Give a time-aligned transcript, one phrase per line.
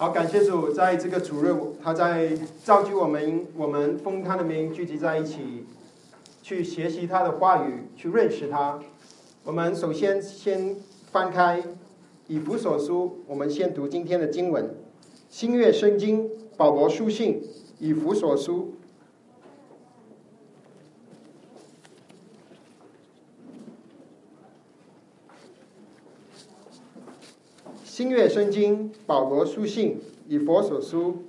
[0.00, 2.30] 好，感谢主，在这个主日，他在
[2.64, 5.66] 召集我们，我们封他的名聚集在一起，
[6.40, 8.78] 去学习他的话语，去认识他。
[9.42, 10.76] 我们首先先
[11.10, 11.60] 翻开
[12.28, 14.72] 以弗所书，我们先读今天的经文，
[15.28, 17.42] 新月圣经保罗书信
[17.80, 18.74] 以弗所书。
[27.98, 31.24] 新月圣经保罗书信以佛所书，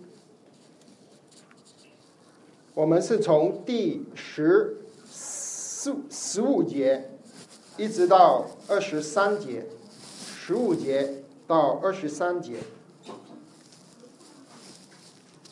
[2.75, 7.09] 我们是从第十四十五节
[7.75, 9.65] 一直到二十三节，
[10.37, 12.57] 十五节到二十三节，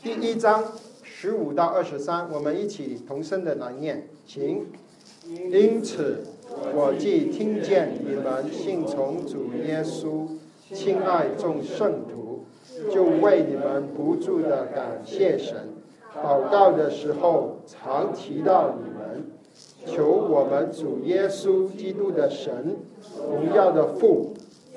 [0.04, 4.68] 第一章十五到二十三，我们一起同声的来念，请。
[5.26, 6.28] 因此，
[6.76, 10.37] 我既听见你们信从主耶稣。
[10.74, 12.44] 亲爱众圣徒，
[12.92, 15.56] 就为你们不住的感谢神。
[16.22, 19.32] 祷告的时候，常提到你们，
[19.86, 22.76] 求我们主耶稣基督的神，
[23.30, 24.34] 荣耀的父，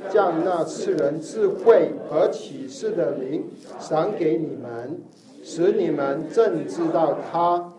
[0.08, 3.44] 将那赐人智慧和启示的灵
[3.80, 5.00] 赏给你们，
[5.42, 7.72] 使你们正知道他，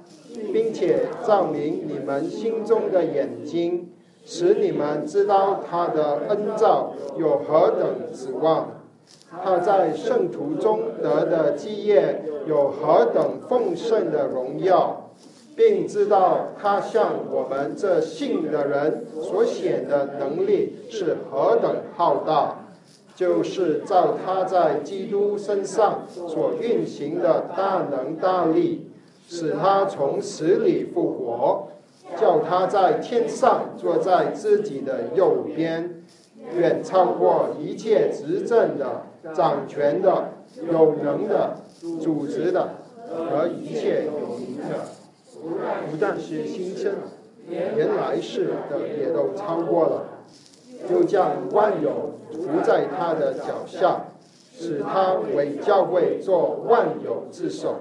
[0.51, 3.90] 并且照明你们心中的眼睛。
[4.23, 8.69] 使你们知道他的恩照有何等指望，
[9.43, 15.09] 他在圣徒中得的基业有何等丰盛的荣耀，
[15.55, 22.55] 并知道他向我们这信的人所显的能力是何等浩大，
[23.15, 28.89] 就是照他在基督身上所运行的大能大力，
[29.27, 31.67] 使他从死里复活。
[32.19, 36.03] 叫他在天上坐在自己的右边，
[36.55, 40.29] 远超过一切执政的、掌权的、
[40.71, 41.57] 有能的、
[41.99, 42.69] 组织的
[43.07, 44.85] 和一切有名的。
[45.89, 46.93] 不但是新生，
[47.47, 50.03] 连来世的也都超过了。
[50.89, 54.05] 就将万有伏在他的脚下，
[54.57, 57.75] 使他为教会做万有之首。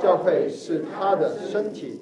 [0.00, 2.00] 教会是他的身体。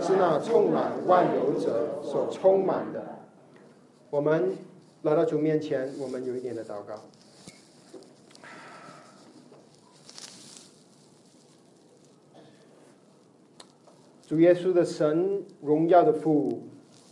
[0.00, 3.18] 是那充满万有者所充满的。
[4.10, 4.56] 我们
[5.02, 6.94] 来到主面前，我们有一点的祷告。
[14.24, 16.62] 主耶稣的神，荣耀的父，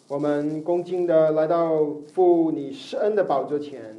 [0.07, 3.97] 我们恭敬的来到父你施恩的宝座前，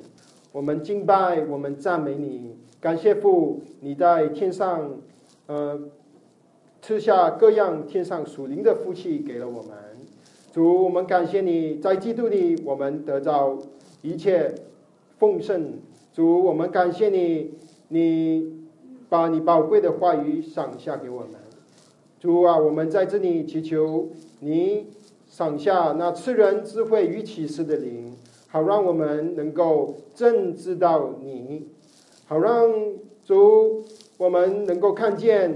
[0.53, 4.97] 我们敬拜，我们赞美你，感谢父你在天上，
[5.47, 5.77] 呃。
[6.91, 9.71] 赐下各样天上属灵的福气给了我们，
[10.51, 13.57] 主，我们感谢你在基督里我们得到
[14.01, 14.53] 一切
[15.17, 15.79] 丰盛。
[16.11, 17.53] 主，我们感谢你，
[17.87, 18.67] 你
[19.07, 21.29] 把你宝贵的话语赏下给我们。
[22.19, 24.09] 主啊，我们在这里祈求
[24.41, 24.87] 你
[25.29, 28.13] 赏下那赐人智慧与启示的灵，
[28.49, 31.69] 好让我们能够正知道你，
[32.25, 32.69] 好让
[33.23, 33.85] 主
[34.17, 35.55] 我们能够看见。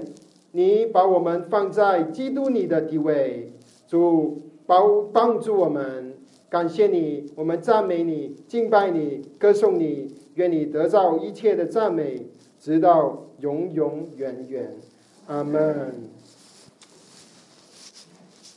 [0.55, 3.51] 你把我们放在基督你的地位，
[3.89, 6.15] 主帮帮助我们，
[6.49, 12.27] 感谢你，我们赞美你，敬拜你，歌颂你，愿你得到一切的赞美，
[12.57, 14.73] 直到永永远远，
[15.27, 15.93] 阿门。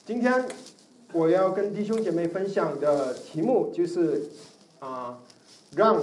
[0.06, 0.44] 今天
[1.12, 4.22] 我要跟弟兄姐妹分享的题目就是
[4.78, 5.19] 啊，
[5.75, 6.00] 让。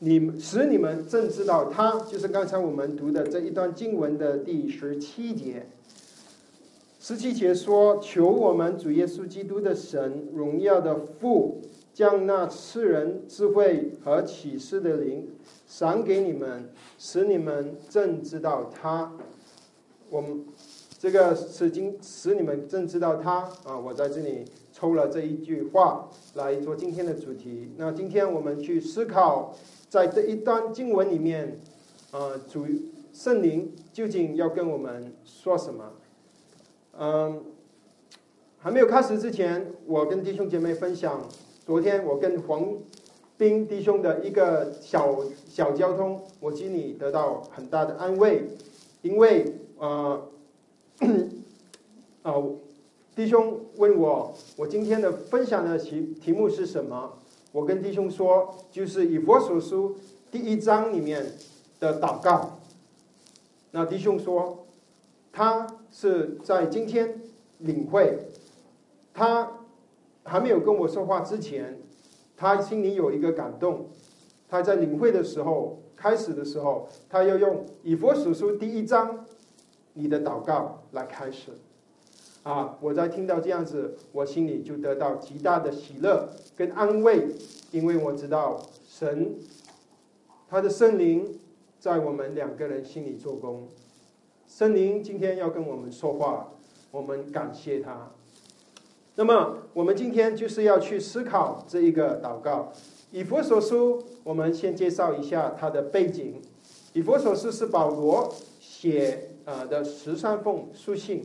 [0.00, 5.66] 你使你们正知道，他就是刚才我们读的这一段经文的第十七节。
[7.00, 11.60] 十七节说：“求我们主耶稣基督的神，荣耀的父，
[11.92, 15.28] 将那赐人智慧和启示的灵
[15.66, 19.12] 赏给你们，使你们正知道他。”
[20.10, 20.44] 我们
[20.98, 23.78] 这个是经使你们正知道他啊！
[23.78, 27.70] 我在这里抽了这一句话来做今天的主题。
[27.76, 29.54] 那今天我们去思考。
[29.94, 31.56] 在这一段经文里面，
[32.10, 32.66] 呃，主
[33.12, 35.92] 圣灵究竟要跟我们说什么？
[36.98, 37.44] 嗯，
[38.58, 41.22] 还没有开始之前，我跟弟兄姐妹分享，
[41.64, 42.74] 昨天我跟黄
[43.38, 45.16] 斌弟兄的一个小
[45.48, 48.48] 小交通，我心里得到很大的安慰，
[49.02, 49.44] 因为
[49.78, 50.28] 呃，
[52.24, 52.56] 呃，
[53.14, 57.12] 弟兄问我，我今天的分享的题题目是什么？
[57.54, 59.96] 我跟弟兄说，就是以佛所书
[60.28, 61.24] 第一章里面
[61.78, 62.58] 的祷告。
[63.70, 64.66] 那弟兄说，
[65.30, 67.22] 他是在今天
[67.58, 68.26] 领会，
[69.12, 69.52] 他
[70.24, 71.78] 还没有跟我说话之前，
[72.36, 73.86] 他心里有一个感动，
[74.48, 79.24] 他在领会的时候，开始的时候，他要用以佛所书第一章
[79.92, 81.52] 你的祷告来开始。
[82.44, 87.26] 啊，我在听到这样子，我心里就得到极大的喜乐跟安慰，
[87.72, 89.34] 因为我知道神
[90.48, 91.40] 他的圣灵
[91.80, 93.66] 在我们两个人心里做工。
[94.46, 96.52] 圣灵今天要跟我们说话，
[96.90, 98.10] 我们感谢他。
[99.16, 102.72] 那么，我们今天就是要去思考这一个祷告。
[103.10, 106.42] 以佛所书，我们先介绍一下它的背景。
[106.92, 111.24] 以佛所书是保罗写呃的十三封书信。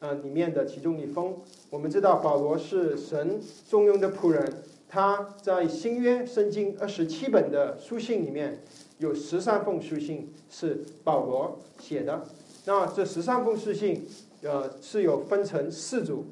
[0.00, 1.36] 呃，里面的其中一封，
[1.68, 3.38] 我们知道保罗是神
[3.68, 8.62] 重用的仆人，他在新约圣经二十七本的书信里面，
[8.96, 12.24] 有十三封书信是保罗写的。
[12.64, 14.06] 那这十三封书信，
[14.40, 16.24] 呃，是有分成四组。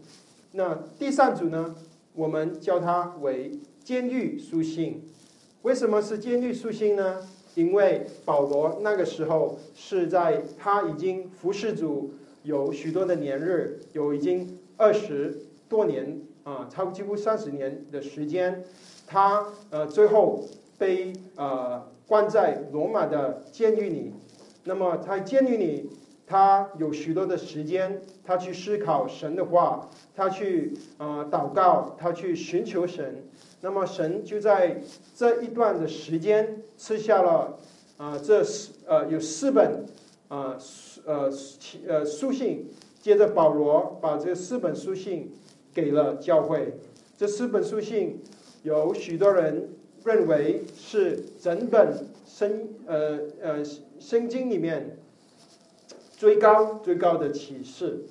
[0.52, 1.76] 那第三组呢，
[2.14, 3.52] 我们叫它为
[3.84, 5.10] 监狱书信。
[5.60, 7.20] 为什么是监狱书信呢？
[7.54, 12.14] 因为保罗那个时候是在他已经服侍主。
[12.48, 18.64] 有许多的年日，有已经二十多年啊，超几乎三十年的时间，
[19.06, 20.48] 他呃最后
[20.78, 24.14] 被呃关在罗马的监狱里。
[24.64, 25.90] 那么在监狱里，
[26.26, 33.24] 他有许多的时间，他去思考神的话，他去啊祷告，他去寻求神。
[33.60, 34.80] 那么神就在
[35.14, 37.58] 这一段的时间赐下了
[37.98, 39.84] 啊这四呃有四本
[40.28, 40.56] 啊。
[40.56, 40.58] 呃，
[41.08, 42.68] 呃，书信，
[43.00, 45.32] 接着保罗把这四本书信
[45.72, 46.74] 给了教会。
[47.16, 48.20] 这四本书信
[48.62, 49.70] 有许多人
[50.04, 53.64] 认为是整本圣呃呃
[53.98, 54.98] 圣经里面
[56.12, 58.04] 最高最高的启示。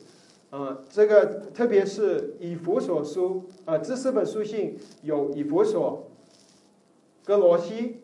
[0.49, 6.09] 啊，这个特别是以弗所书啊，这四本书信有以弗所、
[7.23, 7.97] 哥罗西、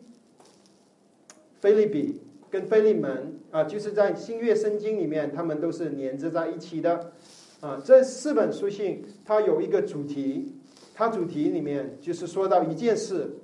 [1.58, 2.20] 菲利比。
[2.50, 7.12] 跟菲利门啊，就是在新月圣经里面，他们都是连着在一起的
[7.60, 7.80] 啊。
[7.84, 10.56] 这四本书信它有一个主题，
[10.92, 13.36] 它主题里面就是说到一件事，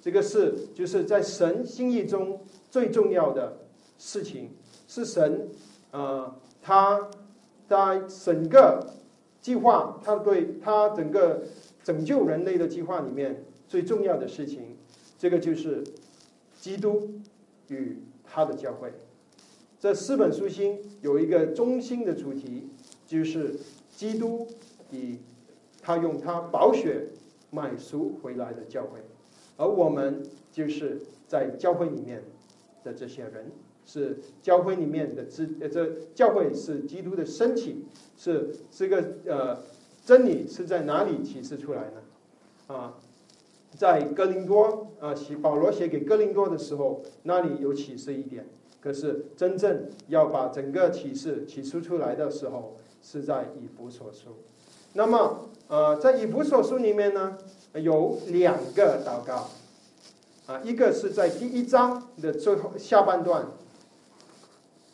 [0.00, 3.58] 这个事就是在神心意中最重要的
[3.98, 4.50] 事情，
[4.86, 5.48] 是神
[5.90, 7.10] 啊，他
[7.68, 8.86] 在整个
[9.40, 11.42] 计划，他对他整个
[11.82, 14.76] 拯救人类的计划里面最重要的事情，
[15.18, 15.82] 这个就是
[16.60, 17.10] 基督
[17.66, 18.00] 与。
[18.28, 18.92] 他的教会，
[19.78, 22.68] 这四本书信有一个中心的主题，
[23.06, 23.54] 就是
[23.94, 24.46] 基督
[24.90, 25.18] 以
[25.82, 27.08] 他用他宝血
[27.50, 29.00] 买赎回来的教会，
[29.56, 32.22] 而我们就是在教会里面
[32.82, 33.52] 的这些人，
[33.84, 37.84] 是教会里面的知，这教会是基督的身体，
[38.16, 39.62] 是这个呃
[40.04, 42.74] 真理是在哪里启示出来呢？
[42.74, 42.94] 啊？
[43.76, 48.46] 在哥林多啊，写保罗写给哥林多的时候，那里有启示一点。
[48.86, 54.36] 可是真正要把整个启示启示出来的时候，是在以弗所书。
[54.92, 57.36] 那么，呃，在以弗所书里面呢，
[57.74, 59.48] 有两个祷告
[60.46, 63.46] 啊，一个是在第一章的最后下半段，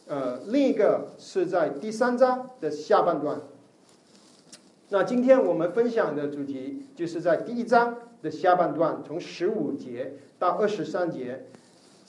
[0.06, 3.42] 呃，另一个是在第三章的下半段。
[4.88, 7.98] 那今天我们分享的主题就是在第一章。
[8.22, 11.46] 的下半段，从十五节到二十三节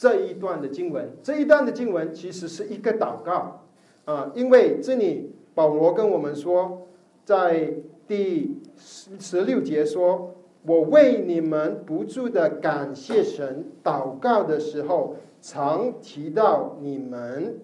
[0.04, 3.62] 这一段的经文，这一段的经文其实是一个祷告
[4.04, 6.88] 啊，因为这里保罗跟我们说，
[7.24, 10.36] 在第十十六节说
[10.68, 17.62] ：“我为你们不住的感谢神，祷告的时候常提到你们。”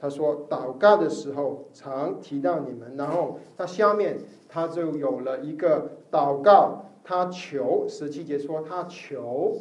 [0.00, 6.86] 他说：“祷告的时候常提到你们。”然后他下面他就有了一个祷告。
[7.04, 9.56] 他求十七节说，他求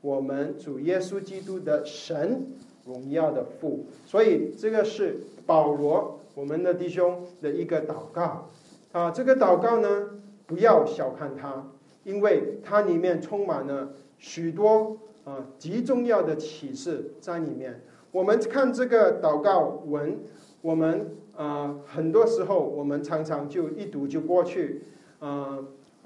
[0.00, 2.46] 我们主耶稣基督的神
[2.86, 8.48] 荣耀的父，所以这个是保罗我们的弟兄的一个祷告
[8.92, 9.10] 啊。
[9.10, 10.10] 这个祷告呢，
[10.46, 11.66] 不要小看它，
[12.04, 17.82] 因为它里面充满了许多啊极重要的启示在里面。
[18.12, 20.18] 我们看这个祷告文，
[20.62, 24.82] 我们啊很多时候我们常常就一读就过去
[25.18, 25.58] 啊。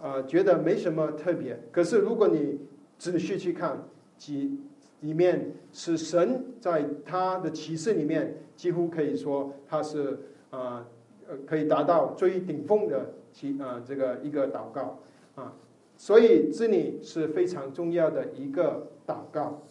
[0.03, 1.61] 啊，觉得没什么特别。
[1.71, 2.59] 可是如果你
[3.03, 3.83] 仔细去看，
[4.17, 4.57] 几
[5.01, 10.87] 里面是神在他的启示里面，几乎可以说他是啊
[11.29, 15.01] 呃可以达到最顶峰的其啊这个一个祷告
[15.35, 15.55] 啊。
[15.97, 19.63] 所以这里是非常重要的一个祷告。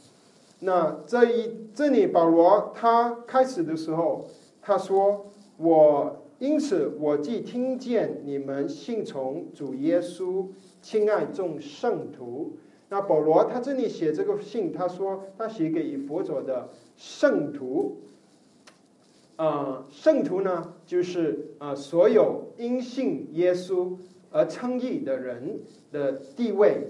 [0.59, 4.27] 那这一这里保罗他开始的时候，
[4.61, 6.17] 他说我。
[6.41, 10.47] 因此，我既听见你们信从主耶稣，
[10.81, 12.53] 亲爱众圣徒，
[12.91, 18.01] 那保罗他这里写这个信，他说他写给以佛佐的圣徒。
[19.37, 23.95] 啊，圣徒呢，就是啊，所有因信耶稣
[24.29, 26.89] 而称义的人的地位。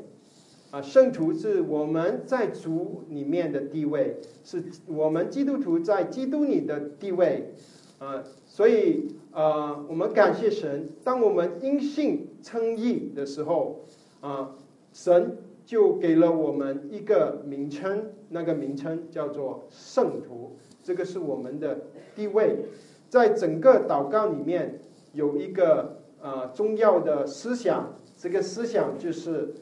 [0.72, 7.54] 啊，圣徒是我们在主里面的地位，是我们基督徒在基督里的地位。
[8.00, 13.82] 啊，所以啊，我们感谢神，当我们因信称义的时候，
[14.20, 14.56] 啊，
[14.92, 20.58] 神就给了我们一个名称，那个名称叫做圣徒。
[20.84, 21.82] 这个是我们的
[22.16, 22.66] 地位，
[23.08, 24.80] 在整个祷告里面
[25.14, 29.54] 有一个呃重要的思想，这个思想就是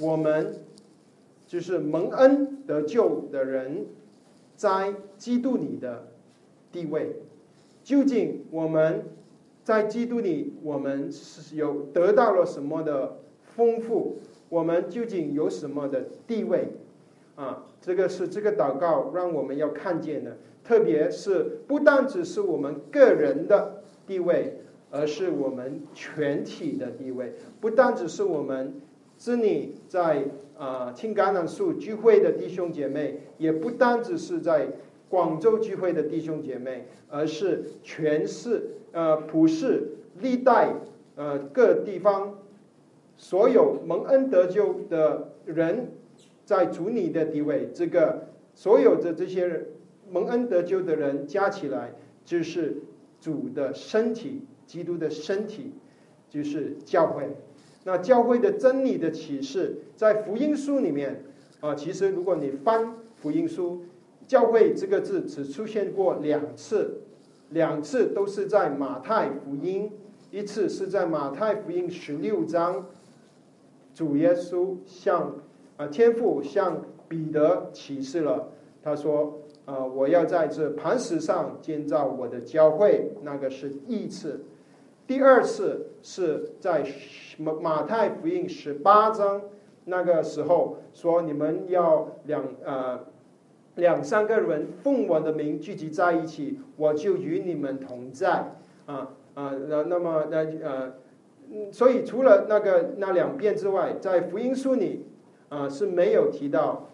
[0.00, 0.64] 我们
[1.46, 3.86] 就是蒙恩得救的人
[4.56, 6.08] 在基督里的
[6.72, 7.22] 地位。
[7.84, 9.04] 究竟我们
[9.62, 13.18] 在基督里，我们是有得到了什么的
[13.54, 14.18] 丰富？
[14.48, 16.68] 我们究竟有什么的地位？
[17.34, 20.38] 啊，这个是这个祷告让我们要看见的。
[20.64, 24.58] 特别是不单只是我们个人的地位，
[24.90, 27.34] 而是我们全体的地位。
[27.60, 28.80] 不单只是我们
[29.16, 30.24] 这里在
[30.58, 34.68] 啊青橄榄树聚会的弟兄姐妹，也不单只是在
[35.08, 40.74] 广州聚会的弟兄姐妹，而是全市呃普世历代
[41.14, 42.38] 呃各地方
[43.16, 45.92] 所有蒙恩得救的人
[46.44, 47.70] 在主你的地位。
[47.72, 49.66] 这个所有的这些。
[50.08, 51.92] 蒙恩得救的人加起来
[52.24, 52.76] 就是
[53.20, 55.72] 主的身体，基督的身体
[56.30, 57.36] 就是教会。
[57.82, 61.24] 那教会的真理的启示，在福音书里面
[61.58, 63.82] 啊，其实如果你翻福音书，
[64.28, 67.00] 教会这个字只出现过两次，
[67.50, 69.90] 两次都是在马太福音，
[70.30, 72.86] 一次是在马太福音十六章，
[73.96, 75.34] 主耶稣向
[75.76, 78.50] 啊天父向彼得启示了，
[78.80, 79.40] 他说。
[79.66, 79.84] 啊！
[79.84, 84.44] 我要在这磐石上建造我的教会，那个是一次。
[85.08, 86.86] 第二次是在
[87.36, 89.42] 马马太福音十八章
[89.86, 93.00] 那个时候说，你们要两呃
[93.74, 98.54] 两三个人奉我的名聚集在一起，我就与你们同在。
[98.86, 100.94] 啊啊，那那么那呃，
[101.72, 105.06] 所以除了那个那两遍之外，在福音书里
[105.48, 106.90] 啊是没有提到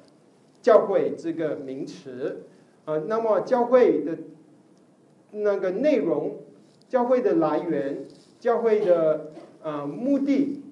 [0.60, 2.42] 教会这个名词。
[2.84, 4.18] 啊，那么教会的
[5.30, 6.38] 那个内容，
[6.88, 8.04] 教会的来源，
[8.40, 9.30] 教会的
[9.62, 10.64] 啊目的，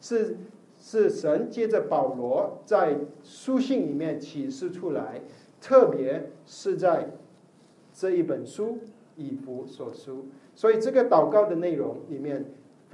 [0.00, 0.36] 是
[0.80, 5.22] 是神借着保罗在书信里面启示出来，
[5.60, 7.10] 特别是在
[7.92, 8.78] 这一本书
[9.16, 12.44] 以弗所书，所以这个祷告的内容里面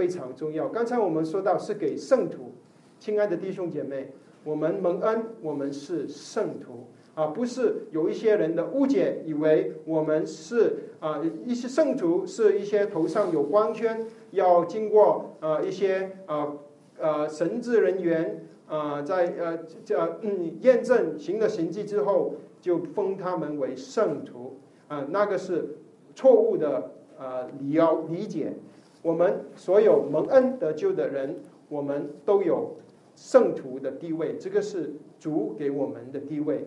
[0.01, 0.67] 非常重要。
[0.67, 2.53] 刚才我们说到是给圣徒，
[2.99, 4.11] 亲爱的弟兄姐妹，
[4.45, 6.87] 我们蒙恩，我们是圣徒。
[7.15, 16.55] 啊，不是有一些人的误解，以为我们是啊一些圣徒，是一些头上有光圈，要经过啊一些啊
[16.99, 25.77] 呃神职人员啊在呃这嗯验证行了行迹之后，就封他们为圣徒啊，那个是
[26.15, 28.55] 错误的啊理要理解。
[29.03, 31.37] 我们所有蒙恩得救的人，
[31.69, 32.77] 我们都有
[33.17, 36.67] 圣徒的地位，这个是主给我们的地位。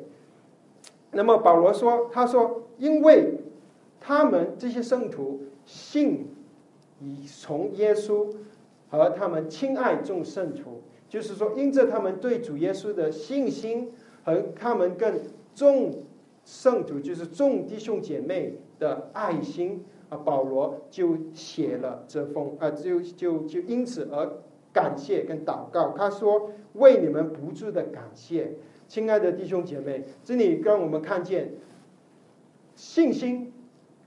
[1.11, 3.35] 那么保罗说：“他说，因为
[3.99, 6.27] 他们这些圣徒信
[6.99, 8.27] 以从耶稣
[8.89, 13.91] 和他们亲爱众圣徒，就是说，因着他们对主耶稣的信心
[14.23, 15.21] 和他们更
[15.53, 16.03] 重
[16.43, 19.85] 圣徒，就是众弟兄姐妹的爱心
[20.17, 24.37] 保罗就写了这封啊，就就就因此而
[24.71, 25.93] 感谢跟祷告。
[25.97, 28.53] 他说：为你们不住的感谢。”
[28.87, 31.53] 亲爱的弟兄姐妹，这里让我们看见
[32.75, 33.51] 信心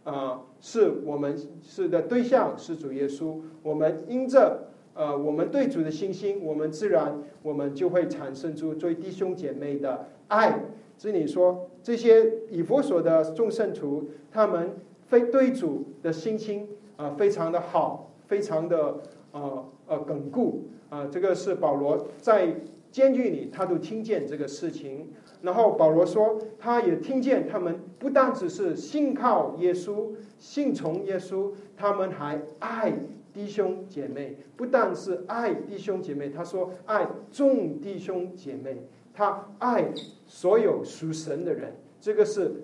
[0.04, 3.40] 啊，是我们是的对象是主耶稣。
[3.62, 10.60] 我们因着呃，我们对主的信心，我们自然我们就会产生出对弟兄姐妹的爱。
[10.96, 21.06] 这里说这些以佛所的众圣徒，他们非对主的信心啊，非常的好，非常的呃呃巩固啊。
[21.10, 22.56] 这个是保罗在。
[22.92, 25.08] 监狱里，他都听见这个事情。
[25.42, 32.90] 然后保罗说，他也听见他们不但只是信靠耶稣、信从耶稣，他们还爱
[33.34, 34.38] 弟兄姐妹。
[34.56, 39.92] 不但是爱弟兄姐妹，他说爱众弟兄姐妹，他爱
[40.26, 41.76] 所有属神的人。
[42.00, 42.62] 这个是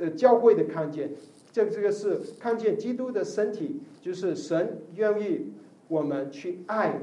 [0.00, 1.12] 呃教会的看见，
[1.52, 5.52] 这这个是看见基督的身体，就是神愿意
[5.88, 7.00] 我们去爱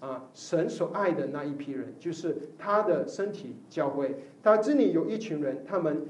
[0.00, 4.16] 啊，神所爱的那一批人，就是他的身体教会。
[4.42, 6.06] 他这里有一群人，他们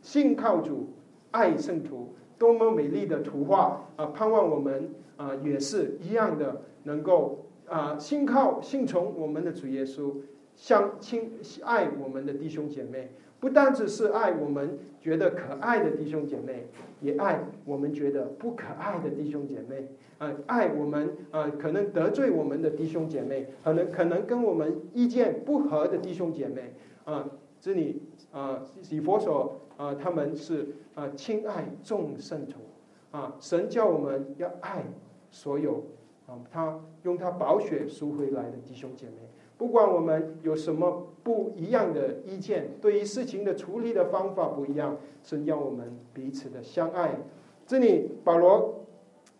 [0.00, 0.88] 信靠主，
[1.32, 4.06] 爱圣徒，多么美丽的图画啊！
[4.06, 10.14] 盼望我们啊也是一样的，能够啊信靠、信从我们的主耶稣，
[10.54, 11.32] 相亲
[11.62, 13.10] 爱我们的弟兄姐妹。
[13.44, 16.66] 不单只是爱我们觉得可爱的弟兄姐妹，
[17.02, 19.86] 也爱我们觉得不可爱的弟兄姐妹。
[20.16, 26.72] 啊，爱我们啊，可能得罪我们的弟兄姐妹，可能可能跟我们意见不合的弟兄姐妹。
[27.04, 27.28] 啊，
[27.60, 28.00] 这里
[28.32, 32.60] 啊，以佛所啊，他们是啊，亲爱众圣徒。
[33.10, 34.86] 啊，神叫我们要爱
[35.30, 35.84] 所有
[36.26, 39.28] 啊，他用他宝血赎回来的弟兄姐妹。
[39.64, 47.18] 不管我们有什么不一样的意见，对于事情的处理的方法不一样，是要我们彼此的相爱。
[47.66, 48.84] 这里保罗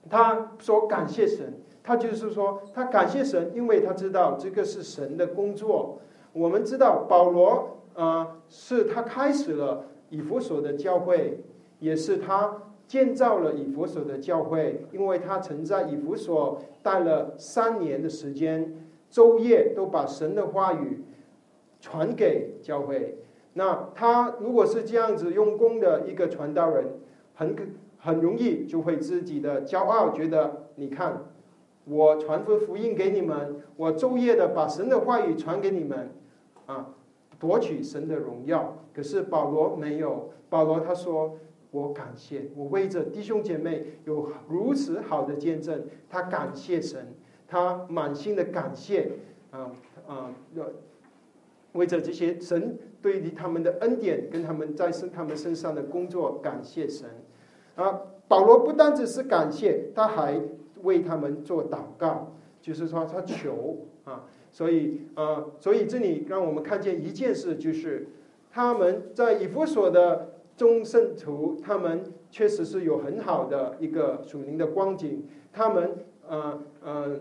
[0.08, 1.52] 他说感谢神，
[1.82, 5.98] 他就是说他感谢神，因为他知道这个是神的工作。
[6.32, 11.38] 我们知道保罗啊，是他开始了以弗所的教会，
[11.80, 18.80] 也是他建造了以弗所的教会，因为他曾在以弗所待了三年的时间。
[19.14, 21.04] 昼夜都把神的话语
[21.80, 23.18] 传给教会。
[23.52, 26.98] 那他如果是这样子用功的一个传道人，
[27.36, 27.54] 很
[27.98, 31.26] 很容易就会自己的骄傲，觉得你看
[31.84, 36.10] 我传福福音给你们，我昼夜的把神的话语传给你们，
[36.66, 36.88] 啊，
[37.38, 38.78] 夺取神的荣耀。
[38.92, 41.36] 可是保罗没有，保罗他说
[41.70, 47.14] 我感谢，我为着弟兄姐妹有如此好的见证，他感谢神。
[47.54, 49.12] 他满心的感谢，
[49.52, 49.70] 啊
[50.08, 50.64] 啊，要
[51.74, 57.08] 为着这些神对于他们的恩典跟他们在身他们身上的工作感谢神。
[57.76, 60.40] 啊，保罗不单只是感谢，他还
[60.82, 64.24] 为他们做祷告，就是说他求啊。
[64.50, 68.08] 所以啊，所以这里让我们看见一件事，就是
[68.50, 77.20] 他们在以弗所的众圣徒，他们确实是有很好的一个属灵的光景，他们呃呃。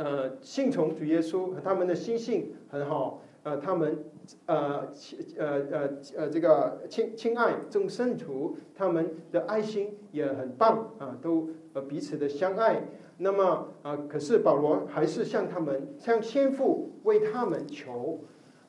[0.00, 3.20] 呃，信从主耶稣，他们的心性很好。
[3.42, 3.98] 呃，他们
[4.46, 4.88] 呃
[5.36, 12.82] 呃呃呃这个亲亲爱众圣徒，他们的爱心也很棒啊，都呃彼此的相爱。
[13.18, 18.20] 那么啊，可是保罗还是向他们向天父为他们求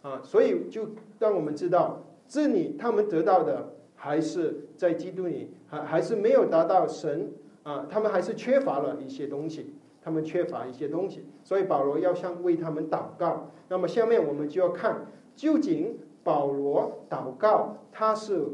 [0.02, 0.90] 啊，所以就
[1.20, 7.32] 让我们知道，这里他们得到的还是在基督里，还还是没有达到神
[7.64, 9.76] 啊，他们还是缺乏了一些东西。
[10.02, 13.52] 他们缺乏一些东西，所以保罗要向为他们祷告。
[13.70, 18.48] 那么下面我们就要看，究竟保罗祷告他是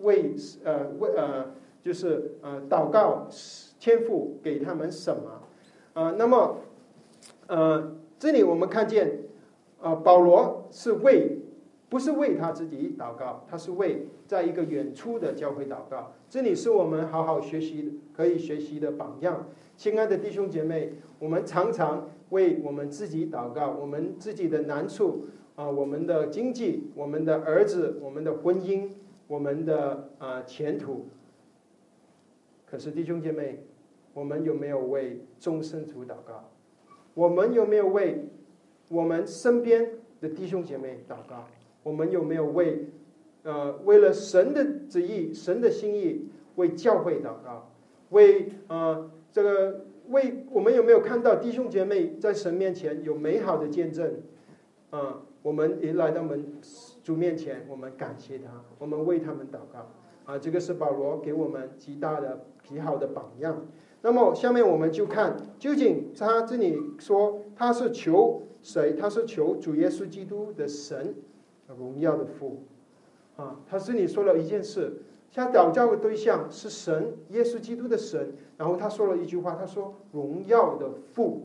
[0.00, 0.34] 为
[0.64, 3.28] 呃为呃就是呃祷告
[3.78, 5.42] 天赋给他们什么？
[5.94, 6.58] 呃，那么
[7.46, 9.20] 呃这里我们看见
[9.80, 11.38] 啊保罗是为
[11.88, 16.12] 不是为他自己祷告，他是为在一个远处的教会祷告。
[16.28, 19.46] 这里是我们好好学习可以学习的榜样。
[19.78, 28.90] 亲爱的弟兄姐妹，我们常常为我们自己祷告，我们自己的难处啊，我们的经济，我们的儿子，我们的婚姻，
[29.28, 31.06] 我们的啊前途。
[32.66, 33.62] 可是弟兄姐妹，
[34.14, 36.50] 我们有没有为众生主祷告？
[37.14, 38.24] 我们有没有为
[38.88, 41.46] 我们身边的弟兄姐妹祷告？
[41.84, 42.86] 我们有没有为
[43.44, 47.70] 呃为了神的旨意、神的心意为教会祷告？
[48.10, 49.08] 为呃。
[49.30, 54.22] 这个为我们有没有看到弟兄姐妹在神面前有美好的见证？
[54.90, 56.60] 啊，我们也来到门
[57.04, 59.90] 主面前，我们感谢他，我们为他们祷告。
[60.24, 63.66] 啊，这个是保罗给我们极大的极好的榜样。
[64.00, 68.94] 那么下面我们就看，究竟他这里说他是求谁？
[68.94, 71.14] 他是求主耶稣基督的神，
[71.78, 72.64] 荣耀的父。
[73.36, 75.02] 啊，他这里说了一件事。
[75.34, 78.32] 他祷告的对象是神，耶稣基督的神。
[78.56, 81.42] 然后他说了一句话，他说：“荣耀的父，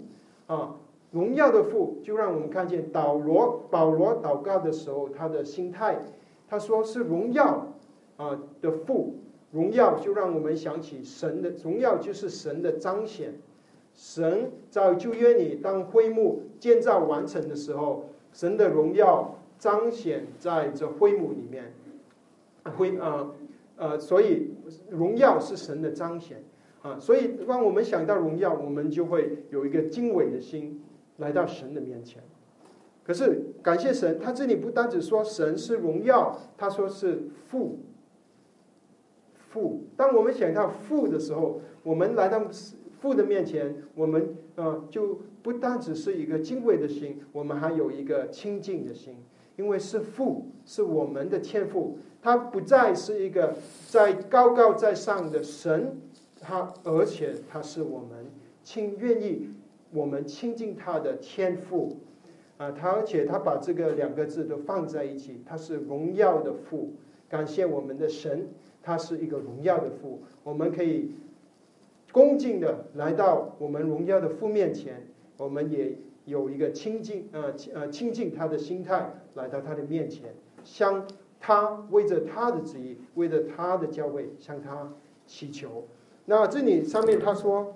[0.47, 0.75] 啊，
[1.11, 5.99] 荣耀的父。”就让我们看见保罗保罗祷告的时候，他的心态。
[6.49, 7.67] 他说是荣耀
[8.17, 9.15] 啊的父，
[9.51, 13.35] 荣耀就让我们想起神的荣耀，就是神的彰显。
[13.93, 21.73] 神在旧约里，当灰幕建造完成的时候，神的荣耀彰显在这灰幕里面，
[22.75, 23.29] 灰啊。
[23.77, 24.51] 呃所以
[24.89, 26.43] 荣耀是神的彰显
[26.81, 30.81] 啊，所以当我们想到荣耀，我们就会有一个敬畏的心
[31.17, 32.21] 来到神的面前。
[33.03, 37.79] 可是感谢神，他这里不单只说神是荣耀，他说是父。
[39.49, 42.49] 父，当我们想到父的时候，我们来到
[42.99, 49.17] 父的面前，我们呃就不单只是一个敬畏的心，我们还有一个亲近的心，
[49.55, 53.55] 因为是父，是我们的天父，他不再是一个
[53.89, 55.97] 在高高在上的神，
[56.39, 58.25] 他而且他是我们
[58.63, 59.49] 亲愿意
[59.91, 61.97] 我们亲近他的天父。
[62.57, 66.93] 啊，他而且他把这个两个字都放在一起，他是荣耀的父。
[67.27, 68.47] 感谢我们的神，
[68.83, 71.09] 他是一个荣耀的父，我们可以
[72.11, 80.33] 恭敬的来到我们荣耀的父面前，我们也有一个亲近呃呃亲近他的心态来到他的面前，
[80.63, 81.07] 向
[81.39, 84.93] 他为着他的旨意，为着他的教会向他
[85.25, 85.87] 祈求。
[86.25, 87.75] 那这里上面他说。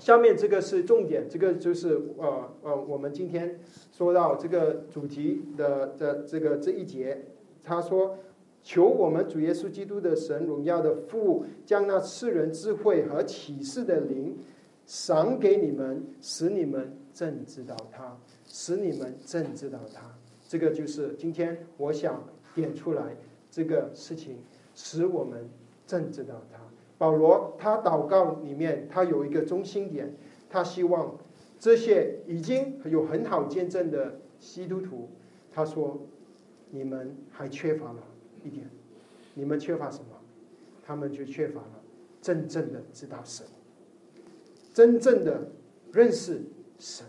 [0.00, 3.60] 下面这个是重点，这个就是呃呃，我们今天
[3.92, 7.26] 说到这个主题的的这个这一节，
[7.62, 8.18] 他说
[8.60, 14.36] ：“求我们主耶稣基督的神荣耀的父，将那赐人智慧和启示的灵
[14.84, 20.02] 赏给你们，使你们正知道他，使你们正知道他。”
[20.46, 22.22] 这个就是今天我想
[22.54, 23.16] 点出来
[23.50, 24.38] 这个事情，
[24.74, 25.48] 使我们
[25.86, 26.58] 正知道他。
[26.98, 30.14] 保罗他祷告里面，他有一个中心点，
[30.50, 31.16] 他希望
[31.58, 35.08] 这些已经有很好见证的基督徒，
[35.52, 36.06] 他说
[36.70, 38.02] ：“你们还缺乏了
[38.42, 38.68] 一点，
[39.34, 40.06] 你们缺乏什么？
[40.86, 41.82] 他们就缺乏了
[42.20, 43.46] 真正的知道神，
[44.74, 45.50] 真正的
[45.92, 46.42] 认识
[46.84, 47.06] 神。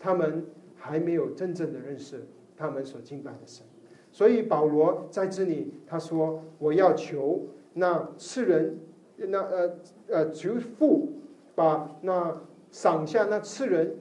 [0.00, 0.46] 他们
[0.76, 3.66] 还没有真正的认识他们所敬拜的神。
[4.10, 7.46] 所以保罗在这里他说：我要求。”
[7.76, 8.78] 那赐人，
[9.16, 11.14] 那呃呃，求父
[11.56, 13.96] 把那赏下那赐人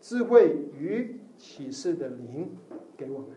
[0.00, 2.56] 智慧与启示的灵
[2.96, 3.28] 给我们。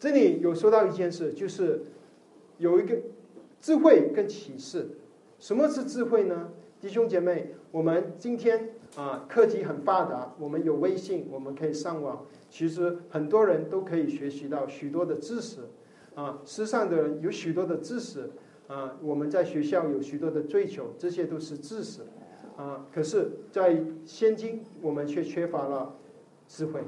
[0.00, 1.84] 这里有说到一件事，就是
[2.58, 2.98] 有一个
[3.60, 4.98] 智慧跟启示。
[5.38, 6.50] 什么是智慧呢？
[6.82, 15.60] 弟兄姐妹，我们今天啊，科技很发达，我们有微信，我们可以上网，其实很多人都可以学习到许多的知识。
[16.16, 18.28] 啊，世上的人有许多的知识，
[18.66, 22.00] 啊，我们在学校有许多的追求，这些都是知识，
[22.56, 25.94] 啊，可是，在现今我们却缺乏了
[26.48, 26.82] 智慧。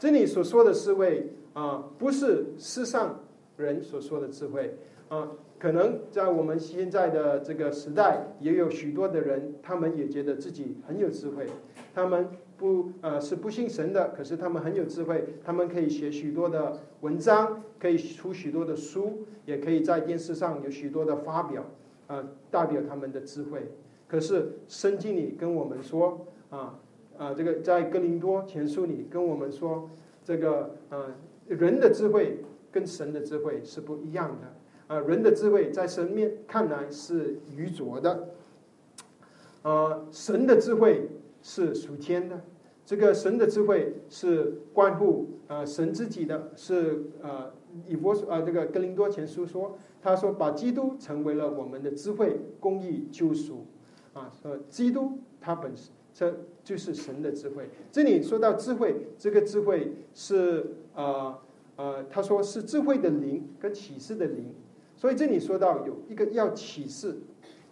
[0.00, 3.20] 这里所说的智慧啊，不是世上
[3.56, 4.76] 人所说的智慧，
[5.10, 5.30] 啊，
[5.66, 11.44] 可能在我们现在的这个时代，也有许多的人，他们也觉得自己很有智慧，
[11.92, 12.28] 他们。
[12.56, 21.66] 不，呃，是不信神的，可是他们很有智慧，他们可以写许多的文章，可以出许多的书，也可以在电视上有许多的发表，
[22.06, 23.72] 啊，代表他们的智慧。
[24.08, 26.78] 可是圣经里跟我们说，啊，
[27.18, 29.90] 啊，这个在哥林多前书里跟我们说，
[30.24, 31.08] 这个，呃，
[31.48, 32.38] 人的智慧
[32.72, 34.54] 跟神的智慧是不一样的，
[34.88, 38.28] 啊，人的智慧在神面看来是愚拙的，
[39.62, 41.08] 啊，神的智慧。
[41.42, 42.40] 是属天的，
[42.84, 47.52] 这个神的智慧是关乎呃神自己的，是呃
[47.86, 53.64] 以佛呃这个格林多前书说，他说把基督成为了我们的智慧、公义、救赎，
[54.12, 57.70] 啊说基督他本身这就是神的智慧。
[57.92, 61.38] 这里说到智慧，这个智慧是呃
[61.76, 64.52] 呃他说是智慧的灵跟启示的灵，
[64.96, 67.18] 所以这里说到有一个要启示，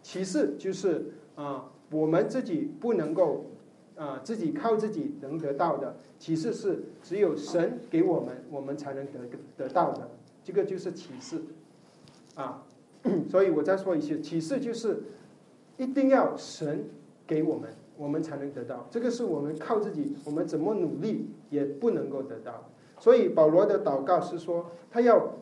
[0.03, 3.47] 启示就是啊我们自己不能够。
[3.97, 9.21] 啊，自己靠自己能得到的启示是只有神给我们，我们才能得
[9.57, 10.11] 得到的。
[10.43, 11.41] 这个就是启示
[12.35, 12.65] 啊。
[13.31, 15.05] 所以我再说一次，启示就是
[15.77, 16.87] 一定要神
[17.25, 18.89] 给我们，我们才能得到。
[18.91, 22.69] 这个是我们靠自己，我们怎么努力也不能够得到。
[22.99, 25.37] 所以保罗的祷告是说，他要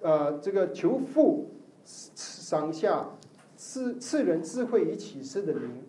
[0.00, 1.50] 呃这个求父
[1.84, 3.08] 赏下
[3.56, 5.82] 赐赐人智慧与启示的灵。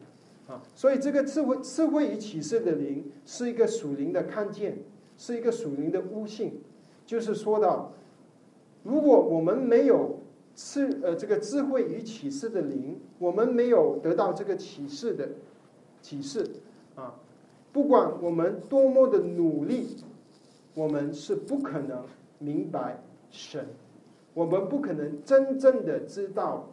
[0.48, 4.78] 啊，所以这个智慧、智慧与启示的灵是一个属灵的看见，
[5.18, 6.62] 是一个属灵的悟性。
[7.06, 7.92] 就是说到，
[8.84, 10.20] 如果我们没有
[10.56, 15.30] 智呃这个智慧与启示的灵，我们没有得到这个启示的
[16.02, 16.50] 启示
[16.96, 17.14] 啊，
[17.74, 19.98] 不管我们多么的努力，
[20.74, 22.06] 我们是不可能
[22.40, 23.68] 明白神，
[24.38, 26.70] 我们不可能真正的知道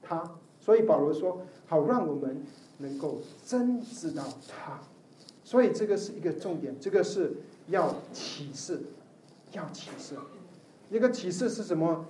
[0.00, 0.22] 他。
[0.60, 2.40] 所以保罗说：“好，让我们。”
[2.82, 4.80] 能够真知道他，
[5.44, 7.34] 所以这个是一个重点，这个是
[7.68, 8.80] 要启示，
[9.52, 10.14] 要启示。
[10.88, 12.06] 一个启示是什么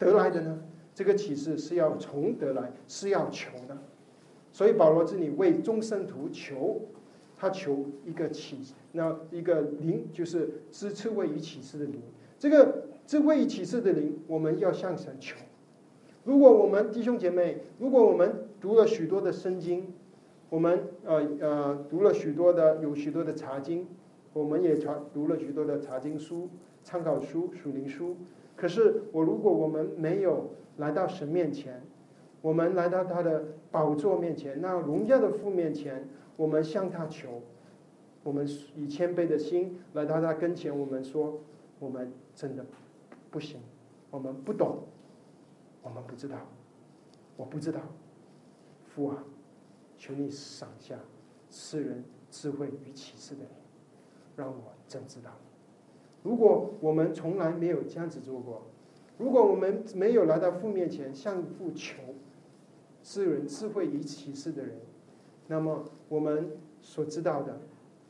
[0.00, 0.64] 得来的呢？
[0.96, 3.78] 这个启示是要从得来，是要求的。
[4.52, 6.80] 所以保罗这里为终生徒求，
[7.36, 8.58] 他求一个启，
[8.90, 12.02] 那一个灵就是知智慧与启示的灵。
[12.36, 15.36] 这个智慧与启示的灵，我们要向神求。
[16.22, 19.92] 如果我们弟兄姐妹，如果我们读了许多的圣经，
[20.48, 23.84] 我们呃呃读了许多的有许多的查经，
[24.32, 26.50] 我们也传读了许多的查经书、
[26.84, 28.16] 参考书、属灵书。
[28.54, 31.82] 可是我如果我们没有来到神面前，
[32.40, 33.42] 我们来到他的
[33.72, 37.42] 宝座面前，那荣耀的父面前，我们向他求，
[38.22, 38.46] 我们
[38.76, 41.40] 以谦卑的心来到他跟前，我们说
[41.80, 42.64] 我们真的
[43.30, 43.60] 不行，
[44.10, 44.84] 我们不懂，
[45.82, 46.38] 我们不知道，
[47.36, 47.80] 我不知道，
[48.86, 49.24] 父啊，
[49.96, 50.98] 求你赏下
[51.50, 53.50] 世人智慧与启示的灵，
[54.36, 55.30] 让我真知道。
[56.22, 58.66] 如果我们从来没有这样子做过，
[59.16, 62.02] 如果我们没有来到父面前向父求。
[63.02, 64.78] 世人智慧与启示的人，
[65.46, 66.50] 那么我们
[66.82, 67.58] 所知道的，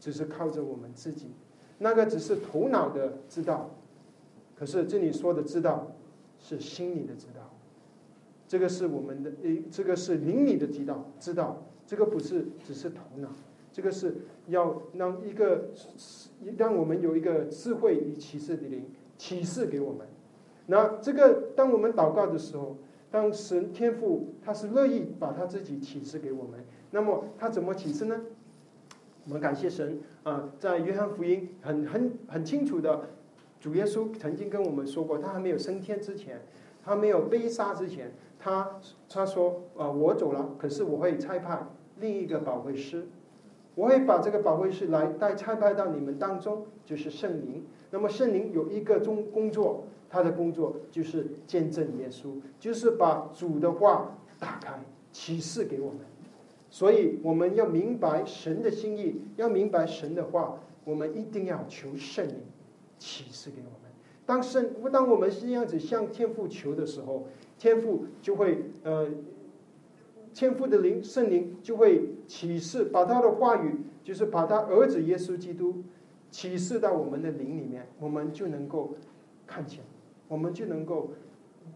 [0.01, 1.31] 只是靠着我们自己，
[1.79, 3.71] 那个只是头脑的知道。
[4.61, 5.91] 可是这里说的知道，
[6.39, 7.51] 是心里的知道，
[8.47, 13.31] 这个是我们的诶，这个是灵里的知道，知道这个不是只是头脑，
[13.73, 14.19] 这个是
[14.49, 15.71] 要让一个
[16.59, 18.85] 让我们有一个智慧与启示的灵
[19.17, 20.07] 启示给我们。
[20.67, 22.77] 那这个当我们祷告的时候。
[23.13, 28.21] 当神天父他是乐意把他自己启示给我们，那么他怎么启示呢？
[29.25, 33.09] 我们感谢神啊，在约翰福音很很很清楚的，
[33.61, 36.41] 主耶稣曾经跟我们说过，他还没有升天之前，
[36.83, 41.67] 他没有被杀之前，他他说啊，我走了，可是我会差派
[42.01, 43.07] 另一个保惠师，
[43.75, 47.65] 我会把这个保惠师来带差派到你们当中，就是圣灵。
[47.91, 49.85] 那么圣灵有一个中工作。
[50.13, 55.99] 他的工作就是见证耶稣，就是把主的话打开启示给我们。
[56.69, 62.35] 所以我们要明白神的心意，要明白神的话，我们一定要求圣灵
[63.01, 63.91] 启示给我们。
[64.25, 67.27] 当圣当我们是这样子向天父求的时候，
[67.59, 69.09] 天父就会呃，
[70.33, 75.83] 天父的灵圣灵就会启示，把他的话语，就是把他儿子耶稣基督
[76.31, 78.95] 启示到我们的灵里面，我们就能够
[79.45, 79.81] 看见。
[80.29, 81.11] 我们就能够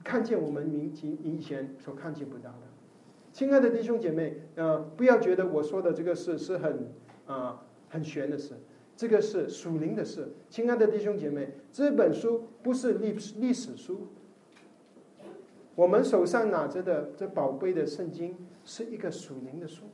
[0.05, 2.69] 看见我们明前以前所看见不到的，
[3.33, 6.89] 亲爱的弟兄姐妹，呃，不要觉得我说的这个事是很
[7.27, 8.55] 啊很玄的事，
[8.97, 10.29] 这个是属灵的事。
[10.49, 14.09] 亲爱的弟兄姐妹，这本书不是历历史书，
[15.75, 19.85] 我们手上拿着的这宝贝的圣经是一个属灵的书，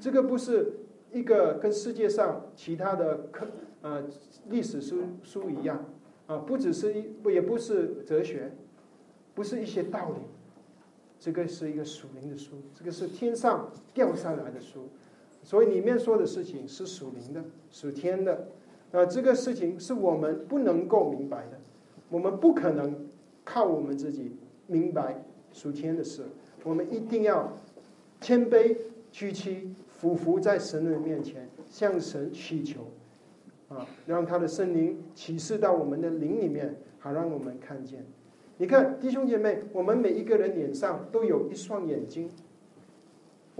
[0.00, 0.72] 这个不是
[1.12, 3.46] 一个跟世界上其他的科
[3.82, 4.04] 呃
[4.48, 5.84] 历史书书一样。
[6.26, 8.52] 啊，不只是一不也不是哲学，
[9.34, 10.20] 不是一些道理，
[11.18, 14.90] 这个是一个属灵的书，这个是天上掉下来的书，
[15.42, 18.48] 所以里面说的事情是属灵的、属天的。
[18.92, 21.58] 啊，这个事情是我们不能够明白的，
[22.08, 23.08] 我们不可能
[23.44, 26.24] 靠我们自己明白属天的事，
[26.64, 27.56] 我们一定要
[28.20, 28.76] 谦卑
[29.12, 32.80] 屈膝，俯伏在神的面前，向神祈求。
[33.68, 38.04] 啊，让他的圣灵启示到我们的灵里面，好让我们看见。
[38.58, 42.28] 你看，弟兄姐妹，我们每一个人脸上都有一双眼睛。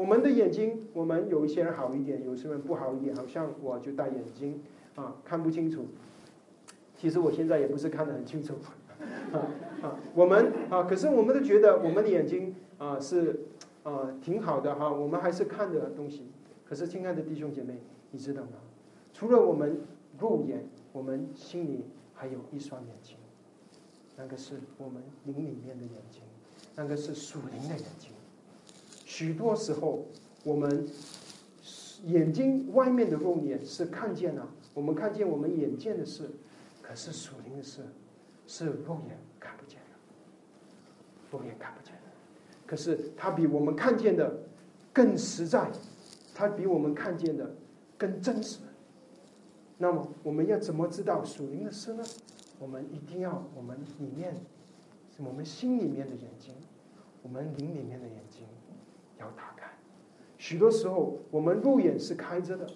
[0.01, 3.15] 我们的眼睛，我们有一些人好一点，有些人不好一点。
[3.15, 4.59] 好像我就戴眼镜
[4.95, 5.89] 啊，看不清楚。
[6.97, 8.55] 其实我现在也不是看得很清楚
[9.31, 9.45] 啊
[9.85, 9.99] 啊。
[10.15, 13.41] 我们啊，可是我们都觉得我们的眼睛啊是
[13.83, 16.31] 啊挺好的哈，我们还是看的东西。
[16.67, 17.75] 可是，亲爱的弟兄姐妹，
[18.11, 18.53] 你知道吗？
[19.13, 19.81] 除了我们。
[20.19, 21.85] 肉眼，我们心里
[22.15, 23.17] 还有一双眼睛，
[24.19, 26.21] 那个是我们灵里面的眼睛，
[26.77, 28.11] 那个是属灵的眼睛。
[29.11, 30.07] 许多时候，
[30.45, 30.87] 我们
[32.05, 36.31] 眼睛外面的肉眼是看见了，我们看见我们眼见的事，
[36.81, 37.83] 可是属灵的事
[38.47, 42.03] 是肉眼看不见的，肉眼看不见的。
[42.65, 44.45] 可是它比我们看见的
[44.93, 45.73] 更实在，
[46.33, 47.57] 它比我们看见的
[47.99, 48.61] 更真实。
[49.77, 52.05] 那么我们要怎么知道属灵的事呢？
[52.61, 54.37] 我们一定要我们里面，
[55.19, 56.55] 我们心里面的眼睛，
[57.25, 58.30] 我们灵里面的眼睛
[59.21, 59.71] 要打开。
[60.39, 62.67] 许多时候我们肉眼是开着的，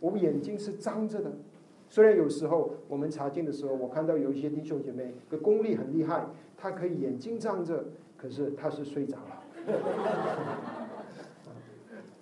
[0.00, 1.32] 我们眼睛是张着的。
[1.88, 6.26] 虽然有时候我们查经的时候，我看到有一些弟兄姐妹的功力很厉害，
[6.56, 7.84] 他可以眼睛张着，
[8.16, 9.42] 可是他是睡着了。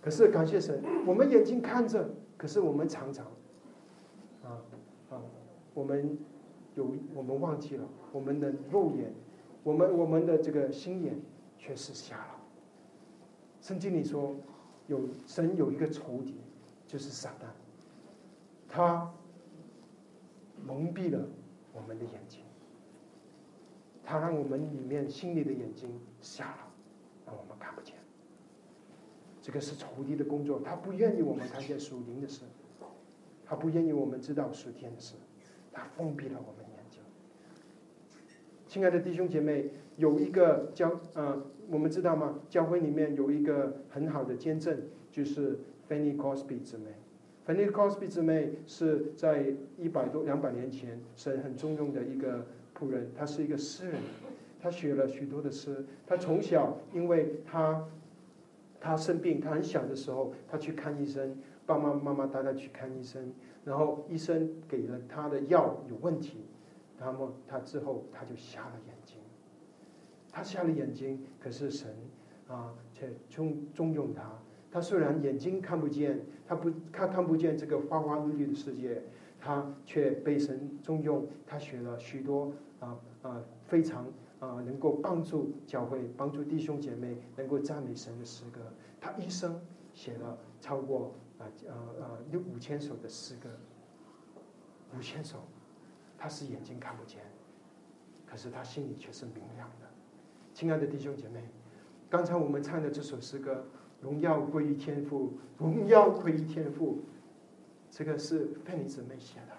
[0.02, 3.24] 可是感谢神，我们眼睛看着，可是我们常常。
[4.42, 4.58] 啊
[5.10, 5.22] 啊
[5.72, 6.18] 我们
[6.74, 9.14] 有，我们忘记了我们的肉眼，
[9.62, 11.18] 我们我们的这个心眼
[11.56, 12.31] 却是瞎了。
[13.62, 14.34] 圣经里说，
[14.88, 16.34] 有神有一个仇敌，
[16.84, 17.46] 就是撒旦，
[18.68, 19.08] 他
[20.66, 21.24] 蒙蔽了
[21.72, 22.40] 我们的眼睛，
[24.04, 25.88] 他让我们里面心里的眼睛
[26.20, 26.72] 瞎了，
[27.24, 27.94] 让我们看不见。
[29.40, 32.42] 这个是仇敌的工作，他不愿意我们看见属灵的事，
[33.44, 35.14] 他不愿意我们知道属天的事，
[35.72, 37.00] 他封闭了我们眼睛。
[38.66, 39.70] 亲爱的弟兄姐妹，
[40.02, 42.40] 有一个教呃，我们知道吗？
[42.48, 44.76] 教会里面有一个很好的见证，
[45.12, 46.86] 就是 Fanny Cosby 姊妹。
[47.46, 52.44] Fanny Cosby 姊妹是在一百多两百年前是很重用的一个
[52.76, 54.00] 仆人，他是一个诗人，
[54.60, 55.84] 他写了许多的诗。
[56.04, 57.84] 他从小因为他
[58.80, 63.32] 他生病，他很小的时候，他去看医生，爸爸妈妈带他去看医生，
[63.64, 66.38] 然后医生给了他的药有问题，
[66.98, 68.91] 那么他之后他就瞎了眼。
[70.32, 71.94] 他瞎了眼睛，可是神
[72.48, 74.32] 啊却重重用他。
[74.70, 79.02] 他虽然眼睛看不见，他不他看不见这个花花绿绿的世界，
[79.38, 81.28] 他却被神重用。
[81.46, 84.06] 他写了许多啊啊非常。
[84.42, 88.60] 啊，能够帮助教会、帮助弟兄姐妹能够赞美神的诗歌，
[89.00, 89.62] 他一生
[89.94, 93.48] 写了超过啊啊啊六五千首的诗歌，
[94.98, 95.44] 五千首，
[96.18, 97.20] 他是眼睛看不见，
[98.26, 99.81] 可是他心里却是明亮的。
[100.54, 101.40] 亲爱的弟兄姐妹，
[102.10, 103.54] 刚才我们唱的这首诗歌
[104.04, 106.98] 《荣耀归于天父》，荣耀归于天父，
[107.90, 109.56] 这个是费尼姊妹写的。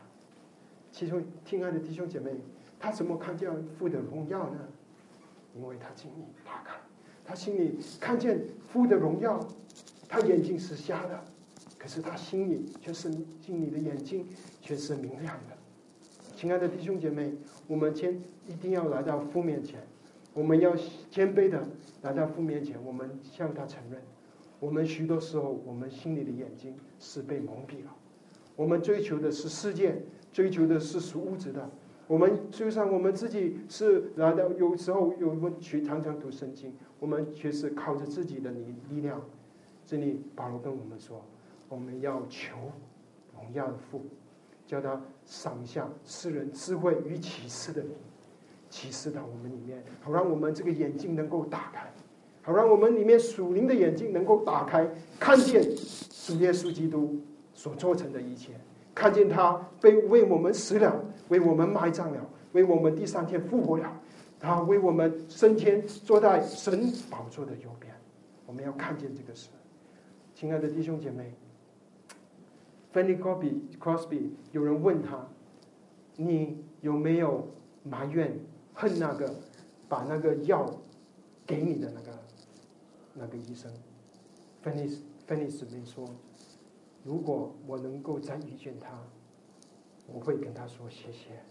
[0.92, 2.32] 其中，亲爱的弟兄姐妹。
[2.80, 4.60] 他怎么看见父的荣耀呢？
[5.56, 6.76] 因为他心里打开，
[7.24, 9.40] 他心里看见父的荣耀，
[10.10, 11.24] 他眼睛是瞎的，
[11.80, 14.28] 可是他心里却是心里的眼睛
[14.60, 15.56] 却是明亮的。
[16.36, 17.34] 亲爱的弟兄姐妹，
[17.68, 19.80] 我们先一定要来到父面前，
[20.34, 20.76] 我们要
[21.10, 21.68] 谦卑的
[22.02, 24.02] 来到父面前，我们向他承认，
[24.60, 27.96] 我们许多时候我们心里的眼睛是被蒙蔽了，
[28.56, 31.70] 我们追求的是世界，追求的是属物质的。
[32.06, 39.22] 我们就像我们自己是来到，有时候有我们去常常读圣经，我们却是靠着自己的力力量。
[39.86, 41.24] 这里保罗跟我们说，
[41.70, 42.56] 我们要求
[43.34, 44.06] 荣耀的父，
[44.66, 47.84] 叫他赏下世人智慧与启示的，
[48.74, 51.94] 启示到我们里面，好让我们这个眼睛能够打开，
[52.42, 55.62] 好让我们里面属灵的眼睛能够打开，看见
[56.26, 57.22] 主耶稣基督
[57.54, 58.54] 所做成的一切。
[58.96, 64.02] 看见他被为我们死了，为我们埋葬了，为我们第三天复活了，
[64.40, 67.94] 他为我们升天，坐在神宝座的右边。
[68.48, 69.50] 我们要看见这个事，
[70.34, 71.36] 亲爱的弟兄姐妹
[72.92, 75.28] ，Fanny Crosby Crosby，有人问他，
[76.16, 77.48] 你有没有
[77.84, 78.40] 埋怨
[78.74, 79.34] 恨那个
[79.88, 80.70] 把那个药
[81.46, 82.20] 给你的那个
[83.14, 83.72] 那个医生
[84.64, 86.08] ？Fanny Fanny 姊妹说。
[87.06, 88.98] 如果我能够再遇见他，
[90.08, 91.44] 我会跟他说谢谢，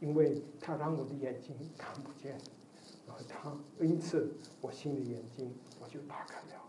[0.00, 2.36] 因为他让我的眼睛看不见，
[3.06, 6.60] 而他因此我心里眼睛我就打开了，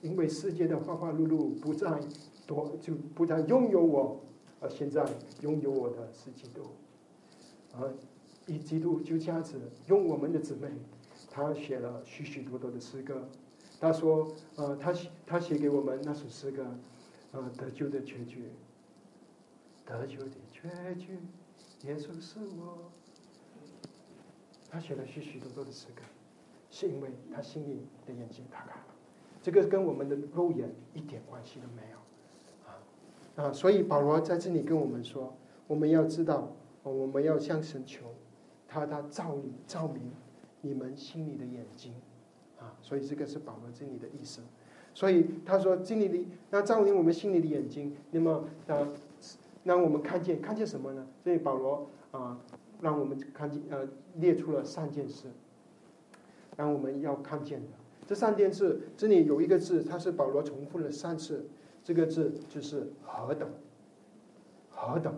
[0.00, 2.00] 因为世界的花花碌碌不再
[2.48, 4.20] 多，就不再拥有我，
[4.58, 5.08] 而现在
[5.40, 6.62] 拥有我的是基督，
[7.78, 7.94] 而
[8.46, 10.68] 以基督就这样子用我们的姊妹，
[11.30, 13.28] 他写了许许多多的诗歌，
[13.80, 16.66] 他说，呃，他写他写给我们那首诗歌。
[17.32, 18.50] 呃，得救的结局，
[19.86, 21.16] 得救的结局，
[21.84, 22.90] 耶稣是我。
[24.68, 26.02] 他写了许许多多的诗歌，
[26.72, 28.86] 是因为他心里的眼睛打开了。
[29.40, 31.98] 这个跟我们的肉眼一点关系都没有。
[32.66, 35.36] 啊啊，所以保罗在这里跟我们说，
[35.68, 38.12] 我们要知道，我们要向神求，
[38.70, 40.00] 他他照你照明
[40.60, 41.92] 你们心里的眼睛。
[42.60, 44.42] 啊，所以这个是保罗这里的意思。
[44.92, 48.86] 所以他说：“心里的那照明我们心里的眼睛，那么啊，
[49.64, 51.06] 让我们看见看见什么呢？
[51.24, 52.38] 所以保罗啊，
[52.82, 55.28] 让我们看见呃，列出了三件事，
[56.56, 57.68] 让我们要看见的。
[58.06, 61.48] 这三件事，这里有一个字，它是保罗重复了三次，
[61.82, 63.48] 这个字就是何等，
[64.70, 65.14] 何等，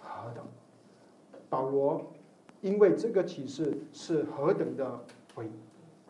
[0.00, 0.44] 何等。
[1.48, 2.10] 保罗
[2.60, 5.00] 因为这个启示是何等的
[5.36, 5.46] 伟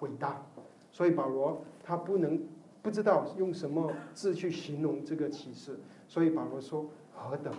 [0.01, 0.43] 伟大，
[0.91, 2.41] 所以保罗他不能。”
[2.81, 7.53] 不知道用什么字去形容这个启示，所以保罗说何等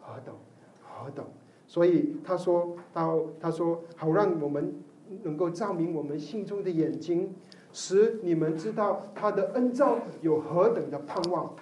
[0.00, 0.34] 何等
[0.82, 1.24] 何等，
[1.66, 4.74] 所以他说到他说好让我们
[5.22, 7.32] 能够照明我们心中的眼睛，
[7.72, 11.54] 使你们知道他的恩照有何等的盼望，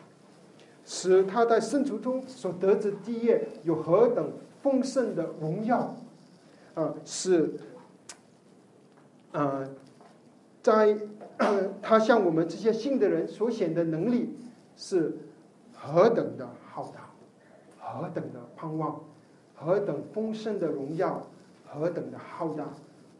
[0.85, 4.33] 使他在圣徒中所得之地业有何等
[4.63, 5.95] 丰盛的荣耀，
[6.77, 7.55] 啊，是
[9.33, 9.69] 啊，
[10.63, 10.97] 在。
[11.83, 14.35] 他向我们这些信的人所显的能力
[14.75, 15.19] 是
[15.75, 17.11] 何等的浩大，
[17.79, 18.99] 何等的盼望，
[19.55, 21.27] 何等丰盛的荣耀，
[21.67, 22.73] 何等的浩大！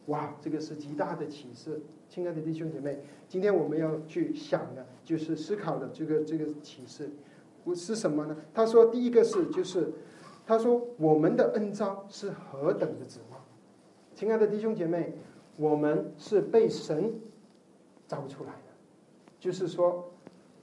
[0.07, 1.79] 哇，这个是极大的启示。
[2.09, 7.11] 亲爱的弟兄姐妹，今天我们要去想的，就是思考的这个这个启示，
[7.63, 8.35] 我是什么呢？
[8.51, 9.93] 他说，第一个是就是，
[10.43, 13.39] 他说我们的恩召是何等的指望。
[14.17, 15.13] 亲爱的弟兄姐妹，
[15.57, 17.13] 我们是被神
[18.07, 18.73] 招出来的，
[19.39, 20.09] 就是说，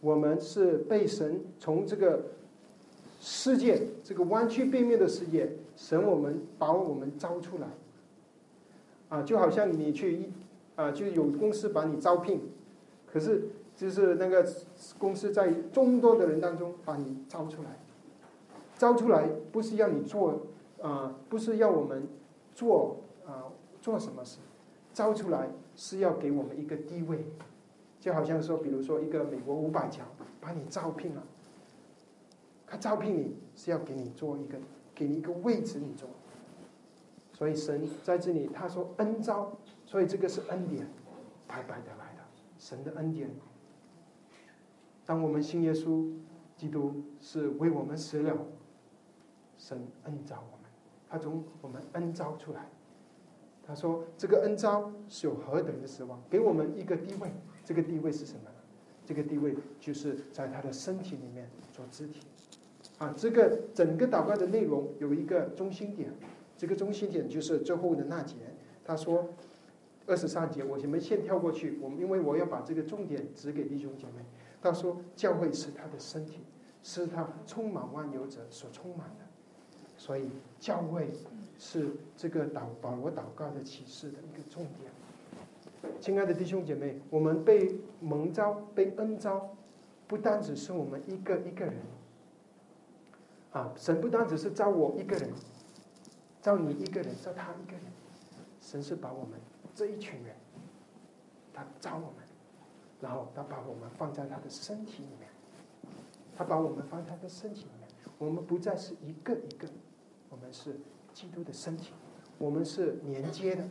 [0.00, 2.20] 我们是被神从这个
[3.20, 7.68] 世界这个弯曲背面的世界，神我们把我们招出来。
[9.08, 10.30] 啊，就好像你去，
[10.74, 12.40] 啊，就有公司把你招聘，
[13.06, 13.44] 可是
[13.76, 14.44] 就是那个
[14.98, 17.78] 公司在众多的人当中把你招出来，
[18.76, 20.40] 招出来不是要你做，
[20.82, 22.08] 啊，不是要我们
[22.52, 22.96] 做
[23.26, 23.50] 啊
[23.80, 24.38] 做什么事，
[24.92, 27.26] 招出来是要给我们一个地位，
[28.00, 30.06] 就好像说，比如说一个美国五百强
[30.40, 31.22] 把你招聘了，
[32.66, 34.58] 他招聘你是要给你做一个，
[34.94, 36.08] 给你一个位置你做。
[37.32, 39.52] 所以神在这里他说恩招，
[39.84, 40.86] 所以这个是恩典，
[41.46, 42.22] 白白的来的，
[42.58, 43.28] 神的恩典。
[45.04, 46.10] 当我们信耶稣
[46.56, 48.34] 基督是为我们死了，
[49.58, 50.70] 神恩招我们，
[51.10, 52.68] 他从我们恩招出来。
[53.66, 57.30] 他说这个恩招是有何等的失望，给我们一个地位，
[57.64, 58.50] 这个地位是什么？
[59.06, 62.20] 这个地位就是在他的身体里面做肢体。
[62.98, 66.12] 啊，这个整个祷告的内容有一个中心点。
[66.56, 68.36] 这个中心点就是最后的那节，
[68.84, 69.28] 他说
[70.06, 71.78] 二十三节，我们先跳过去。
[71.82, 74.24] 我们因为我要把这个重点指给弟兄姐妹。
[74.62, 76.44] 他说教会是他的身体，
[76.82, 79.24] 是他充满万有者所充满的，
[79.96, 81.10] 所以教会
[81.58, 85.92] 是这个祷保罗祷告的启示的一个重点。
[86.00, 89.54] 亲爱的弟兄姐妹，我们被蒙召、被恩召，
[90.06, 91.74] 不单只是我们一个一个人
[93.52, 95.30] 啊，神不单只是召我一个人。
[96.40, 97.84] 招你一个人，招他一个人，
[98.60, 99.40] 神是把我们
[99.74, 100.36] 这一群人，
[101.54, 102.16] 他招我们，
[103.00, 105.30] 然后他把我们放在他的身体里面，
[106.36, 107.88] 他把我们放在他的身体里面，
[108.18, 109.66] 我们不再是一个一个，
[110.28, 110.78] 我们是
[111.14, 111.92] 基督的身体，
[112.36, 113.62] 我们是连接的，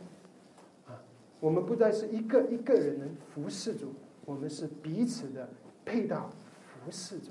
[0.86, 0.98] 啊，
[1.38, 3.92] 我们不再是一个一个人能服侍主，
[4.24, 5.48] 我们是彼此的
[5.84, 6.30] 配搭
[6.66, 7.26] 服侍主。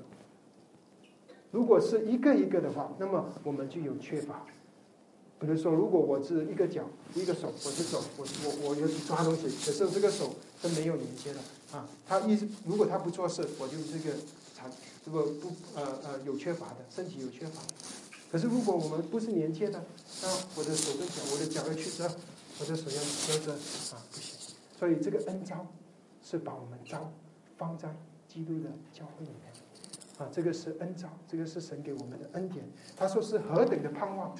[1.50, 4.46] 如果是一个一个的话，那么我们就有缺乏。
[5.40, 11.40] 比如说，如果我是一个脚一个手，我是手，我我我要去抓东西，可是这个手是没有连接的
[11.76, 11.86] 啊。
[12.06, 14.16] 他一如果他不做事，我就这个
[14.54, 14.70] 残，
[15.04, 17.60] 这个不呃呃有缺乏的身体有缺乏。
[18.34, 19.80] 可是如果我们不是连接的，
[20.20, 22.04] 那我的手跟脚，我的脚要去这，
[22.58, 23.52] 我的手要搁这
[23.94, 24.56] 啊，不行。
[24.76, 25.64] 所以这个恩招
[26.20, 27.12] 是把我们招
[27.56, 27.94] 放在
[28.26, 29.52] 基督的教会里面
[30.18, 32.64] 啊，这个是恩招，这个是神给我们的恩典。
[32.96, 34.36] 他说是何等的盼望。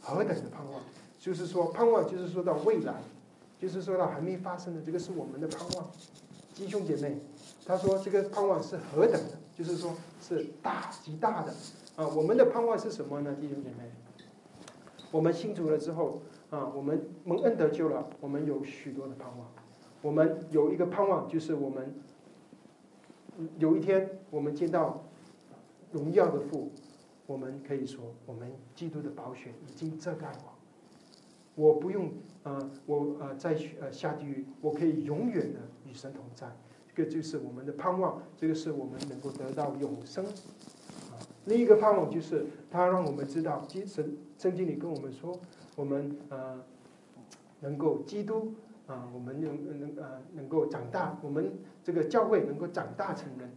[0.00, 0.82] 何等的盼望，
[1.18, 3.00] 就是说盼望，就是说到未来，
[3.58, 5.90] 就是说到还没发生的，这个是我们的盼望。
[6.54, 7.18] 弟兄姐妹，
[7.64, 11.54] 他说这个盼望是何等的，就是说是大极大的
[11.96, 12.06] 啊！
[12.08, 13.36] 我们的盼望是什么呢？
[13.40, 13.90] 弟兄姐妹，
[15.10, 19.48] 我们信主了之后啊，我们蒙恩得救了，我们有许多的盼望。
[20.02, 21.94] 我们有一个盼望，就是我们
[23.58, 25.04] 有一天我们见到
[25.92, 26.70] 荣耀的父。
[27.26, 30.32] 我们可以说，我们基督的宝血已经遮盖
[31.54, 32.10] 我，我不用
[32.42, 36.50] 呃，我呃再呃下地狱，我可以永远的与神同在。
[36.92, 40.26] 这个就是我们的盼望，这个是我们能够得到永生。
[41.54, 45.38] 第，一个盼望就是他让我们知道，基神圣经里跟我们说，
[45.74, 46.62] 我们呃
[47.60, 48.54] 能够基督
[48.86, 53.50] 啊，我们能能呃能够长大，我们这个教会能够长大成人，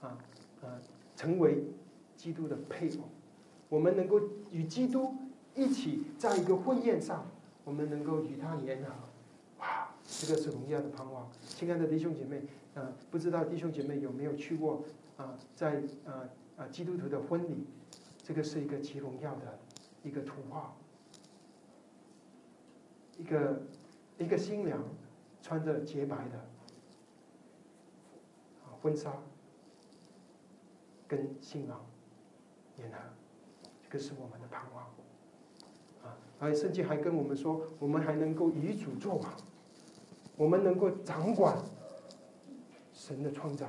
[0.00, 0.18] 啊
[0.62, 0.80] 啊
[1.14, 1.64] 成为。
[2.18, 3.04] 基督的配偶，
[3.68, 4.20] 我们能够
[4.50, 5.14] 与基督
[5.54, 7.24] 一起在一个婚宴上，
[7.64, 8.90] 我们能够与他联合，
[9.60, 11.30] 哇，这个是荣耀的盼望。
[11.46, 12.42] 亲爱的弟兄姐妹，
[12.78, 14.84] 啊，不知道弟兄姐妹有没有去过
[15.16, 17.66] 啊，在啊啊基督徒的婚礼，
[18.22, 19.58] 这个是一个极荣耀的
[20.04, 20.72] 一个图画，
[23.16, 23.62] 一个
[24.18, 24.80] 一个新娘
[25.42, 26.46] 穿着洁白的
[28.80, 29.12] 婚纱，
[31.08, 31.84] 跟新郎。
[32.80, 33.12] 也难，
[33.82, 34.84] 这个是我们的盼望
[36.04, 36.16] 啊！
[36.38, 39.32] 而圣经还跟我们说，我们还能够与主作王，
[40.36, 41.60] 我们能够掌管
[43.08, 43.64] 神的创造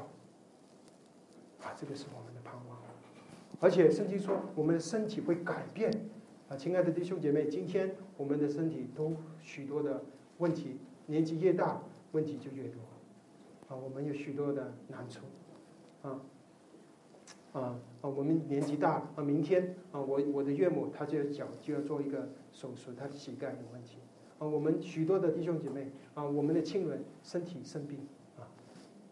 [1.62, 1.72] 啊！
[1.80, 2.78] 这个是我们的盼望。
[3.62, 5.90] 而且圣经说，我们的身体会改变
[6.50, 6.58] 啊！
[6.58, 10.04] 亲爱的弟兄姐妹，今天我们的身体都许多的
[10.40, 11.82] 问题，年纪越大，
[12.12, 12.82] 问题就越多
[13.70, 13.78] 啊！
[13.78, 15.22] 我们有许多的难处
[16.02, 16.20] 啊！
[17.54, 24.00] 啊啊，我们年纪大了啊，明天啊，我我的岳母她就要脚就要做一个手术，她的膝盖有问题
[24.38, 24.46] 啊。
[24.46, 28.00] 我们许多的弟兄姐妹啊，我们的亲人身体生病，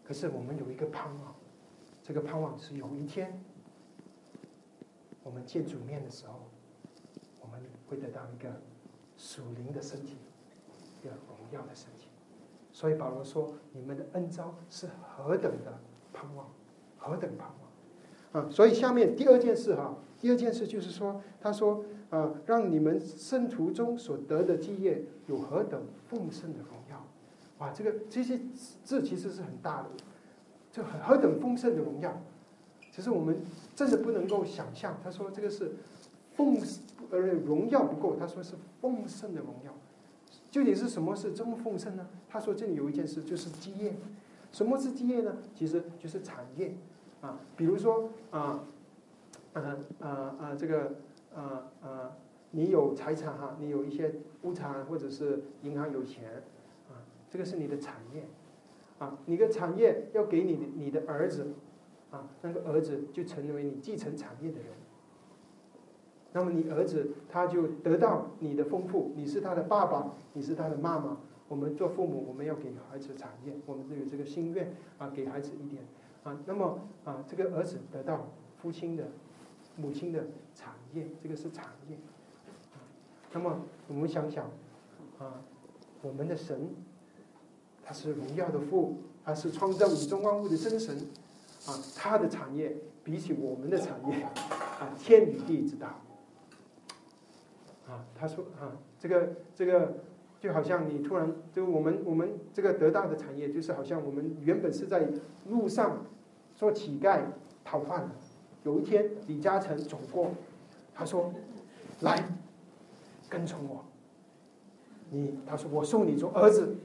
[0.08, 1.34] 可是我们有一个盼望，
[2.02, 3.38] 这个盼望是有一天
[5.22, 6.48] 我们见主面的时候，
[7.42, 8.48] 我们会得到一个
[9.18, 10.16] 属灵的身体，
[10.98, 12.08] 一个荣耀的身体。
[12.72, 15.78] 所以保罗说：“你们的恩招是何等的
[16.10, 16.48] 盼望，
[16.96, 26.68] 何等盼望啊！”所以下面第二件事哈，第二件事就是说，他说：“啊，让你们生途中所得的基业有何等丰盛的荣。”
[27.58, 28.38] 哇，这个这些
[28.84, 29.88] 字其实是很大的，
[30.70, 32.22] 就很何等丰盛的荣耀。
[32.92, 33.40] 其实我们
[33.74, 34.98] 真的不能够想象。
[35.02, 35.72] 他说这个是
[36.34, 36.56] 丰
[37.10, 39.74] 呃荣耀不够，他说是丰盛的荣耀。
[40.50, 42.06] 究竟是什么是这么丰盛呢？
[42.28, 43.94] 他说这里有一件事，就是基业。
[44.50, 45.36] 什么是基业呢？
[45.54, 46.74] 其实就是产业
[47.20, 48.64] 啊，比如说啊，
[49.52, 50.94] 呃呃呃，这个
[51.34, 52.12] 呃呃，
[52.52, 56.42] 你有财产哈，你有一些物产或者是银行有钱，
[57.30, 58.24] 这个是你的产业
[58.98, 61.52] 啊，你的产业要给你的你的儿子
[62.10, 64.66] 啊，那个儿子就成为你继承产业的人。
[66.32, 71.16] 那么你儿子他就得到你的丰富，你是他的爸爸，你是他的妈妈。
[71.48, 75.82] 我们做父母，我们要给孩子产业，我们都有这个心愿啊，给孩子一点
[76.22, 76.38] 啊。
[76.44, 79.04] 那么啊，这个儿子得到父亲的、
[79.76, 81.96] 母亲的产业，这个是产业。
[83.32, 84.44] 那么我们想想
[85.18, 85.40] 啊，
[86.02, 86.68] 我们的神
[87.88, 90.94] 他是荣耀的父，他是创造宇宙万物的真神
[91.66, 95.98] 啊，他的产业比起我们的产业啊，天与地之大。
[97.88, 99.94] 啊，他说啊，这个这个
[100.38, 105.08] 就好像你突然就我们我们这个得到的产业，就是好像我们原本是在
[105.48, 106.04] 路上
[106.54, 107.22] 做乞丐
[107.64, 108.10] 讨饭，
[108.64, 110.32] 有一天李嘉诚走过，
[110.94, 111.32] 他说
[112.00, 112.22] ：“来，
[113.30, 113.82] 跟从我。”
[115.10, 116.76] 你他说：“我送你做儿子。”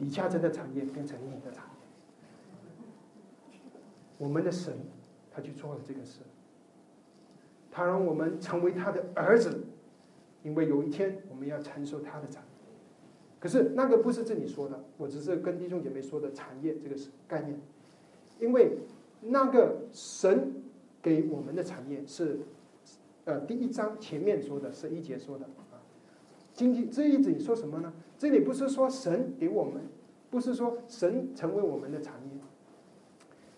[0.00, 1.70] 李嘉诚的产业变成你的产业。
[4.18, 4.78] 我们的神
[5.30, 6.20] 他去做了这个事，
[7.70, 9.64] 他让我们成为他的儿子。
[10.42, 12.72] 因为有一天我们要承受他的产业，
[13.38, 17.60] 可是那个不是这里说的，我只是跟弟兄姐妹说的产业这个是概念。
[18.38, 18.78] 因为
[19.20, 20.50] 那个神
[21.02, 22.40] 给我们的产业是，
[23.26, 25.46] 呃，第一章前面说的是一节说的。
[26.52, 27.92] 经济这一节说什么呢？
[28.18, 29.82] 这里不是说神给我们，
[30.30, 32.40] 不是说神成为我们的产业，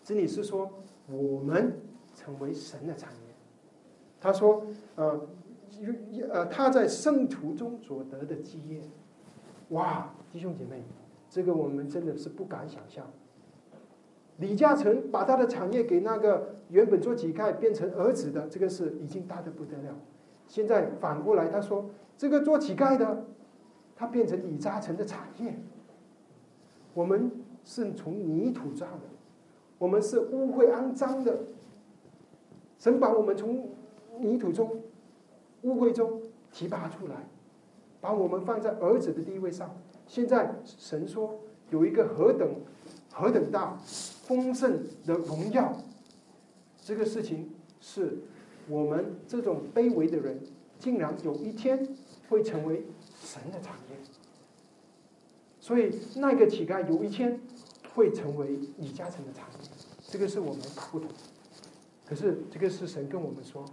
[0.05, 0.71] 这里是说
[1.09, 1.79] 我们
[2.15, 3.35] 成为神的产业。
[4.21, 4.67] 他说，
[4.97, 5.29] 呃。
[6.31, 8.83] 呃，他在圣徒中所得的基业，
[9.71, 10.83] 哇，弟兄姐妹，
[11.31, 13.11] 这个我们真的是不敢想象。
[14.37, 19.97] 李嘉诚把他的产业给那个原本做乞丐变成儿子的，这个是已经大的不得了。
[20.53, 21.89] 现在反过来，他说
[22.19, 23.25] 这个做乞丐的，
[23.97, 25.59] 他变成李嘉诚的产业。
[26.93, 27.33] 我们
[27.65, 29.09] 是从泥土造的，
[29.79, 31.39] 我们是污秽肮脏的，
[32.79, 33.71] 神把我们从
[34.19, 34.83] 泥土中。
[35.63, 37.27] 污秽中提拔出来，
[38.03, 39.75] 把我们放在儿子的地位上。
[40.07, 41.41] 现在神说
[41.71, 42.47] 有一个何等
[43.11, 45.75] 何等大丰盛的荣耀，
[46.83, 47.49] 这个事情
[47.81, 48.19] 是
[48.69, 50.41] 我们这种卑微的人，
[50.79, 51.89] 竟然有一天
[52.29, 52.85] 会成为
[53.21, 53.97] 神的产业。
[55.61, 57.41] 所以那个乞丐有一天
[57.95, 59.69] 会成为李嘉诚的产业，
[60.09, 61.09] 这个是我们不懂。
[62.05, 63.65] 可是这个是神跟我们说，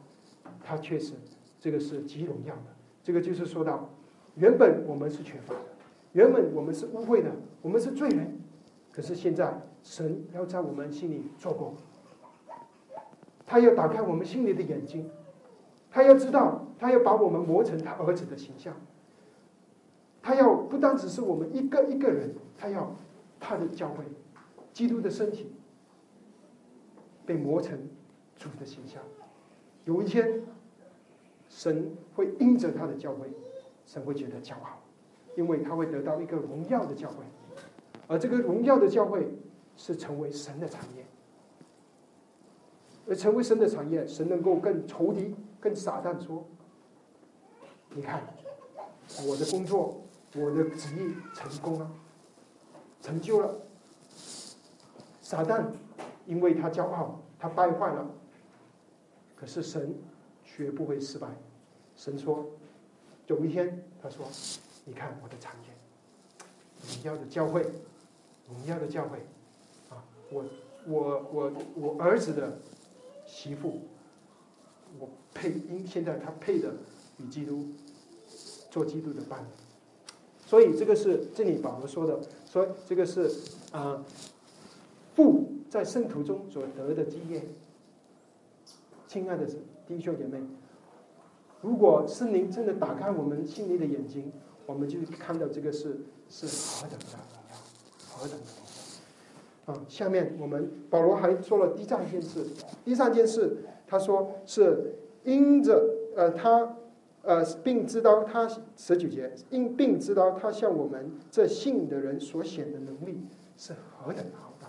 [0.63, 1.13] 他确实。
[1.61, 2.73] 这个是极荣耀的，
[3.03, 3.89] 这个就是说到，
[4.35, 5.65] 原本我们是缺乏的，
[6.13, 7.29] 原本我们是污秽的，
[7.61, 8.39] 我们是罪人，
[8.93, 11.75] 可是现在神要在我们心里做工，
[13.49, 15.09] 他要打开我们心里的眼睛，
[15.89, 18.75] 他要知道，他要把我们磨成他儿子的形象，
[20.21, 22.95] 他要不单只是我们一个一个人，他要
[23.39, 24.03] 他的教会，
[24.71, 25.51] 基督的身体
[27.25, 27.75] 被磨成
[28.35, 29.01] 主的形象，
[29.85, 30.43] 有一天。
[31.51, 33.27] 神会因着他的教会，
[33.83, 34.79] 神会觉得骄傲，
[35.35, 37.25] 因为他会得到一个荣耀的教会，
[38.07, 39.33] 而这个荣耀的教会
[39.75, 41.03] 是成为神的产业，
[43.09, 46.45] 而成为神的产业，神能够跟仇敌、跟撒旦说
[47.95, 48.21] ：“你看，
[49.27, 50.01] 我的工作，
[50.35, 51.91] 我的旨意成功了，
[53.01, 53.55] 成就了。
[55.21, 55.65] 撒旦
[56.25, 58.07] 因为他骄傲，他败坏了，
[59.35, 59.93] 可是神。”
[60.51, 61.25] 绝不会失败。
[61.95, 62.45] 神说
[63.27, 64.25] ：“有一天，他说，
[64.83, 65.69] 你看我的产业，
[66.81, 67.61] 荣耀的教会，
[68.49, 69.19] 荣耀的教会，
[69.89, 70.43] 啊，我
[70.85, 72.59] 我我我儿子的
[73.31, 73.79] 媳妇，
[74.97, 76.73] 我配因现在他配的
[77.19, 77.67] 与基督
[78.71, 79.47] 做基督的伴侣，
[80.45, 82.19] 所以这个是这里保罗说的，
[82.49, 83.31] 说这个是
[83.71, 84.03] 啊
[85.15, 87.43] 父在圣徒中所得的基业。
[89.07, 89.47] 亲爱的
[89.87, 90.39] 弟兄姐妹，
[91.61, 94.31] 如果圣灵真的打开我们心灵的眼睛，
[94.65, 97.55] 我们就看到这个是是何等的荣耀，
[98.11, 98.68] 何等的荣耀
[99.69, 99.85] 啊！
[99.87, 102.43] 下面我们保罗还说了第三件事，
[102.83, 106.75] 第三件事他说是因着呃他
[107.21, 113.19] 呃并知道他十九节因并知道他向我们这信的人所显的能力
[113.55, 114.67] 是何等的浩大，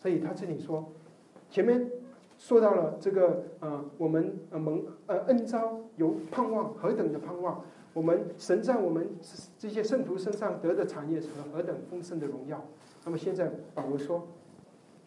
[0.00, 0.90] 所以他这里说
[1.50, 1.90] 前面。
[2.40, 9.08] 说到了这个呃，我们呃蒙呃恩招有盼望何等的盼望，我们神在我们
[9.58, 12.64] 这些圣徒身上得的产业是何等丰盛的荣耀。
[13.08, 14.28] 那么现在保罗说，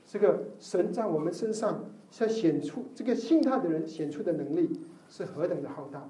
[0.04, 6.10] 这个神在我们身上像显出这个信他的人显出的能力是何等的浩大。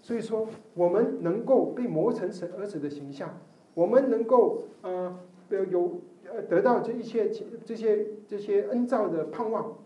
[0.00, 3.40] 所以说，我们能够被磨成神儿子的形象，
[3.74, 5.18] 我们能够呃
[5.48, 6.00] 有
[6.32, 7.28] 呃得到这一切
[7.64, 9.76] 这些这些恩照的盼望。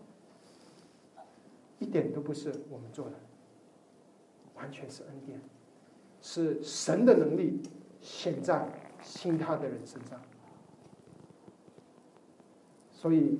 [1.79, 3.15] 一点都不是我们做的，
[4.53, 5.41] 完全是恩典，
[6.21, 7.59] 是神的能力
[7.99, 8.67] 显在
[9.01, 10.21] 信他的人身上。
[13.01, 13.39] 所以，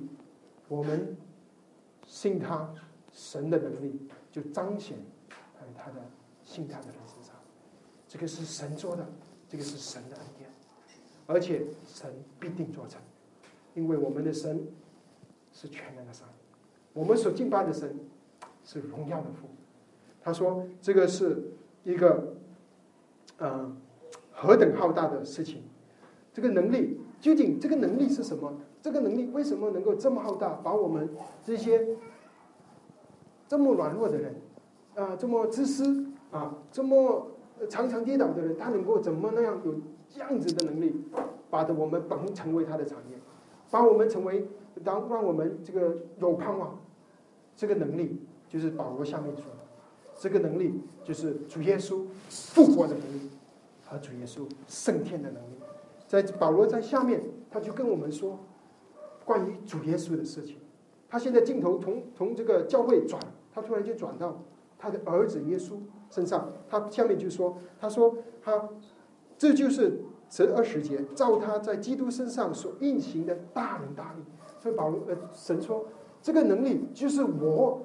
[0.66, 1.16] 我们
[2.04, 2.68] 信他
[3.12, 3.96] 神的能力，
[4.32, 4.98] 就彰显
[5.54, 6.02] 在他的
[6.42, 7.36] 信他的人身上。
[8.08, 9.06] 这个是神做的，
[9.48, 10.50] 这个是神的恩典，
[11.28, 13.00] 而且神必定做成，
[13.74, 14.66] 因为我们的神
[15.52, 16.26] 是全能的神，
[16.92, 17.96] 我们所敬拜的神。
[18.64, 19.48] 是荣耀的父，
[20.20, 21.50] 他说这个是
[21.82, 22.32] 一个，
[23.38, 23.76] 嗯，
[24.32, 25.62] 何等浩大的事情，
[26.32, 28.60] 这个能力究竟这个能力是什么？
[28.82, 31.08] 这个能力为什么能够这么浩大，把我们
[31.42, 31.96] 这些
[33.48, 34.34] 这么软弱的人，
[34.94, 37.28] 啊，这么自私啊，这么
[37.70, 39.76] 常常跌倒的人，他能够怎么那样有
[40.10, 40.94] 这样子的能力，
[41.48, 43.16] 把的我们本成为他的产业，
[43.70, 44.46] 把我们成为
[44.84, 46.78] 当让我们这个有盼望，
[47.56, 48.20] 这个能力。
[48.48, 49.60] 就是保罗下面说的，
[50.18, 53.30] 这个能力就是主耶稣复活的能力
[53.82, 55.54] 和主耶稣升天的能力。
[56.06, 58.38] 在保罗在下面，他就跟我们说
[59.24, 60.56] 关于主耶稣的事情。
[61.08, 63.20] 他现在镜头从从这个教会转，
[63.52, 64.42] 他突然就转到
[64.78, 65.74] 他的儿子耶稣
[66.10, 66.52] 身上。
[66.68, 68.68] 他下面就说，他说他
[69.36, 70.00] 这就是
[70.30, 74.22] 十二十节，照他在基督身上所运行的大能大力。
[74.60, 75.86] 所以保罗呃神说，
[76.22, 77.82] 这个能力就是我。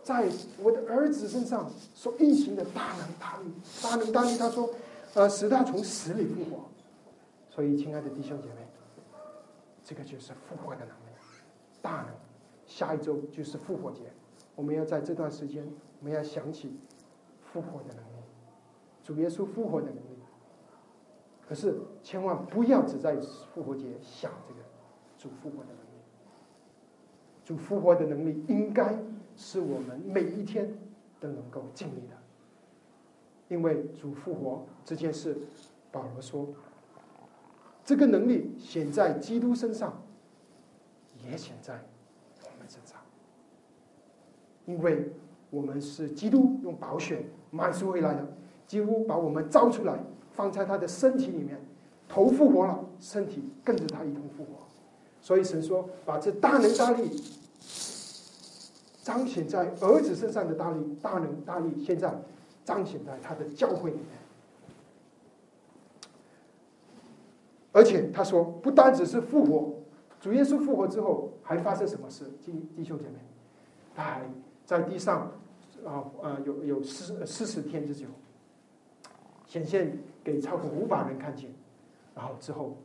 [0.00, 0.26] 在
[0.62, 4.70] 我的儿子身上所运行的大能大力，大能大力，他说，
[5.12, 6.62] 呃，使他从死里复活。
[7.50, 8.67] 所以，亲爱的弟兄姐妹，
[9.88, 11.16] 这个就是复活的能力，
[11.80, 12.08] 大能。
[12.66, 14.02] 下一周就是复活节，
[14.54, 15.66] 我们要在这段时间，
[15.98, 16.76] 我们要想起
[17.40, 18.22] 复活的能力，
[19.02, 20.18] 主耶稣复活的能力。
[21.48, 23.18] 可是，千万不要只在
[23.54, 24.60] 复活节想这个
[25.16, 26.02] 主复活的能力，
[27.42, 29.02] 主复活的能力应该。
[29.40, 30.68] 是我们每一天
[31.20, 32.16] 都能够经历的，
[33.46, 35.38] 因为主复活这件事，
[35.92, 36.48] 保罗说，
[37.88, 40.02] 这个能力显在基督身上，
[41.24, 41.72] 也显在
[42.42, 43.00] 我们身上，
[44.66, 45.10] 因为
[45.48, 48.28] 我们是基督用宝血买赎回来的，
[48.66, 49.98] 几乎把我们招出来，
[50.32, 51.58] 放在他的身体里面，
[52.06, 54.50] 头复活了，身体跟着他一同复活，
[55.22, 57.10] 所以神说，把这大能大力。
[59.02, 62.14] 彰显在儿子身上的大力、大能、大力，现在
[62.66, 64.17] 彰显在他的教会里面。
[67.78, 69.72] 而且他说，不单只是复活，
[70.20, 72.24] 主耶稣复活之后，还发生什么事？
[72.44, 73.20] 弟弟兄姐妹，
[73.94, 74.22] 他还
[74.66, 75.30] 在地上
[75.86, 78.06] 啊啊，有有四四十天之久，
[79.46, 81.48] 显现给超过五百人看见，
[82.16, 82.76] 然后之后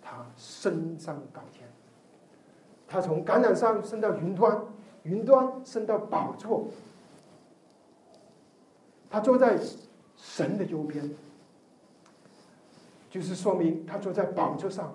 [0.00, 1.68] 他升上高天，
[2.86, 4.62] 他从橄榄山升到云端。
[5.02, 6.66] 云端升到宝座，
[9.08, 9.56] 他坐在
[10.16, 11.08] 神的右边，
[13.16, 14.94] 就是说明他坐在宝座上，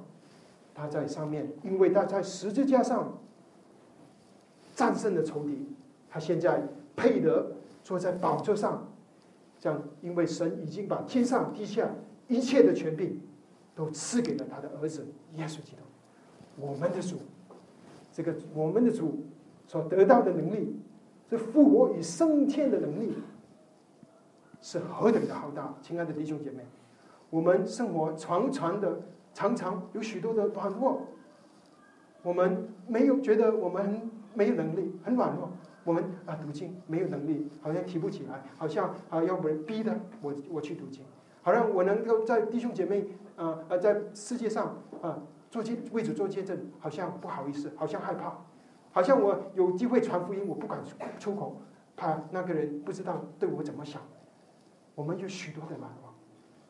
[0.75, 3.17] 他在上面，因为他在十字架上
[4.75, 5.67] 战胜了仇敌，
[6.07, 6.61] 他现在
[6.95, 7.51] 配得
[7.83, 8.87] 坐在宝座上，
[9.59, 11.89] 这样，因为神已经把天上地下
[12.27, 13.19] 一切的权柄
[13.73, 15.07] 都赐给了他的儿子
[15.37, 15.81] 耶稣基督，
[16.57, 17.17] 我们的主，
[18.13, 19.25] 这个我们的主。
[19.67, 20.75] 所得到的能力，
[21.29, 23.13] 这复活与升天的能力，
[24.61, 25.73] 是何等的浩大！
[25.81, 26.65] 亲爱的弟兄姐妹，
[27.31, 28.99] 我们生活常常的
[29.33, 31.01] 常常有许多的软弱，
[32.21, 35.49] 我们没有觉得我们很没有能力，很软弱，
[35.85, 41.03] 我们啊读经没有能力，好像提不起来，好像啊要不人逼的我我去读经，
[41.41, 43.07] 好像我能够在弟兄姐妹
[43.37, 48.37] 啊呃在世界上啊做见为主做见证，好像不好意思，好像害怕，
[48.91, 50.83] 好像我有机会传福音，我不敢
[51.17, 51.61] 出口，
[51.95, 54.01] 怕那个人不知道对我怎么想。
[54.95, 56.10] 我们有许多的软弱，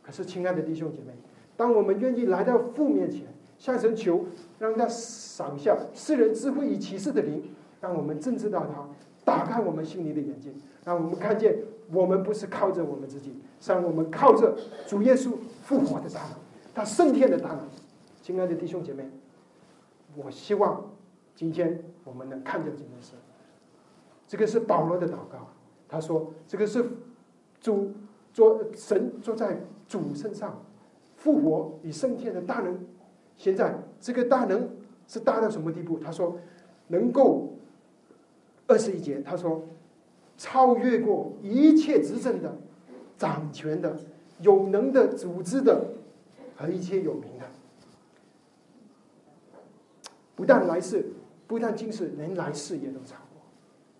[0.04, 1.14] 可是亲爱的弟兄姐妹，
[1.56, 3.28] 当我们愿意来到父面前，
[3.60, 4.26] 向神求，
[4.58, 7.44] 让他赏下世人智慧与启示的灵，
[7.80, 8.88] 让我们正知道他，
[9.24, 11.56] 打开我们心里的眼睛，让我们看见
[11.92, 16.32] 我们不是靠着我们自己，是我们靠着主耶稣复活的大能，
[16.74, 17.60] 他升天的大能。
[18.24, 19.08] 亲爱的弟兄姐妹，
[20.16, 20.84] 我希望
[21.36, 23.14] 今天我们能看见这件事。
[24.28, 25.48] 这个是保罗的祷告，
[25.88, 26.84] 他说：“这个是
[27.62, 27.92] 主。”
[28.34, 29.60] 坐神坐在
[29.92, 30.64] 主身上，
[31.18, 32.80] 复活与升天的大能，
[33.36, 34.70] 现在这个大能
[35.06, 36.00] 是大到什么地步？
[36.00, 36.38] 他说，
[36.88, 37.50] 能够
[38.68, 39.68] 二十一节，他说，
[40.38, 42.58] 超越过一切执政的、
[43.18, 43.98] 掌权的、
[44.40, 45.88] 有能的、组织的
[46.56, 47.46] 和一切有名的，
[50.38, 51.06] 不但来世，
[51.48, 53.42] 不但今世，连来世也都超过。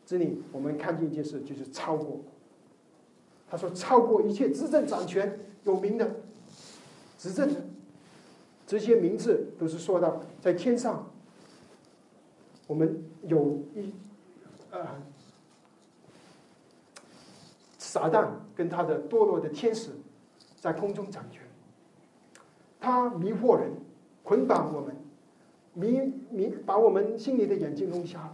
[0.06, 2.22] 这里我们看见一件事，就是超过。
[3.52, 6.10] 他说：“超过一切执政掌权有名的
[7.18, 7.60] 执政的
[8.66, 11.12] 这些名字，都是说到在天上，
[12.66, 13.94] 我们有一
[14.72, 14.88] 呃
[17.78, 19.90] 撒旦跟他的堕落的天使
[20.62, 21.42] 在空中掌权，
[22.80, 23.74] 他迷惑人，
[24.24, 24.96] 捆绑我们，
[25.74, 26.00] 迷
[26.30, 28.34] 迷把我们心里的眼睛弄瞎。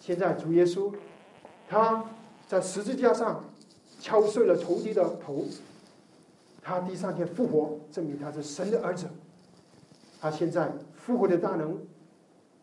[0.00, 0.92] 现在主耶稣
[1.68, 2.04] 他
[2.48, 3.44] 在十字架上。”
[4.00, 5.44] 敲碎了仇敌的头，
[6.62, 9.06] 他第三天复活，证明他是神的儿子。
[10.20, 11.78] 他现在复活的大能，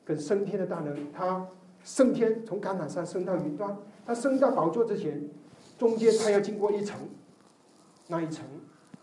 [0.03, 1.47] 跟升天的大能，他
[1.83, 5.29] 升天从橄榄山升到云端，他升到宝座之前，
[5.77, 6.99] 中间他要经过一层，
[8.07, 8.45] 那一层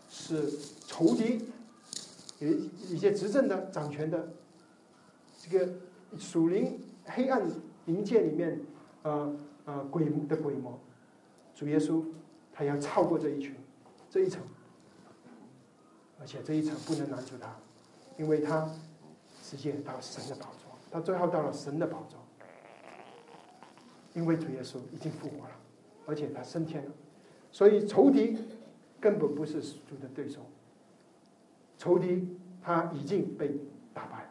[0.09, 0.51] 是
[0.85, 1.45] 仇敌，
[2.39, 2.47] 有
[2.89, 4.29] 一些执政的、掌权的，
[5.39, 5.73] 这个
[6.17, 7.41] 属灵黑暗
[7.85, 8.61] 灵界里面，
[9.03, 10.79] 呃呃鬼的鬼魔，
[11.55, 12.03] 主耶稣。
[12.53, 13.55] 他要超过这一群，
[14.09, 14.41] 这一层，
[16.19, 17.55] 而且这一层不能拦住他，
[18.17, 18.69] 因为他
[19.41, 22.19] 直接到神的宝座，他最后到了神的宝座，
[24.13, 25.55] 因为主耶稣已经复活了，
[26.05, 26.91] 而且他升天了，
[27.51, 28.37] 所以仇敌
[29.01, 30.41] 根本不是主的对手，
[31.79, 33.59] 仇敌他已经被
[33.95, 34.29] 打败了，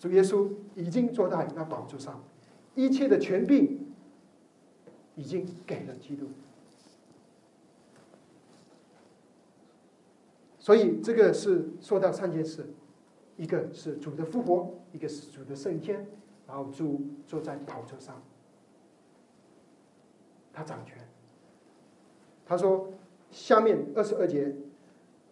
[0.00, 2.22] 主耶稣已经坐在那宝座上，
[2.74, 3.94] 一切的权柄
[5.14, 6.28] 已经给了基督。
[10.64, 12.66] 所以这个是说到三件事，
[13.36, 16.06] 一个是主的复活，一个是主的升天，
[16.48, 18.22] 然后主坐在宝座上，
[20.54, 20.96] 他掌权。
[22.46, 22.90] 他说
[23.30, 24.56] 下面二十二节，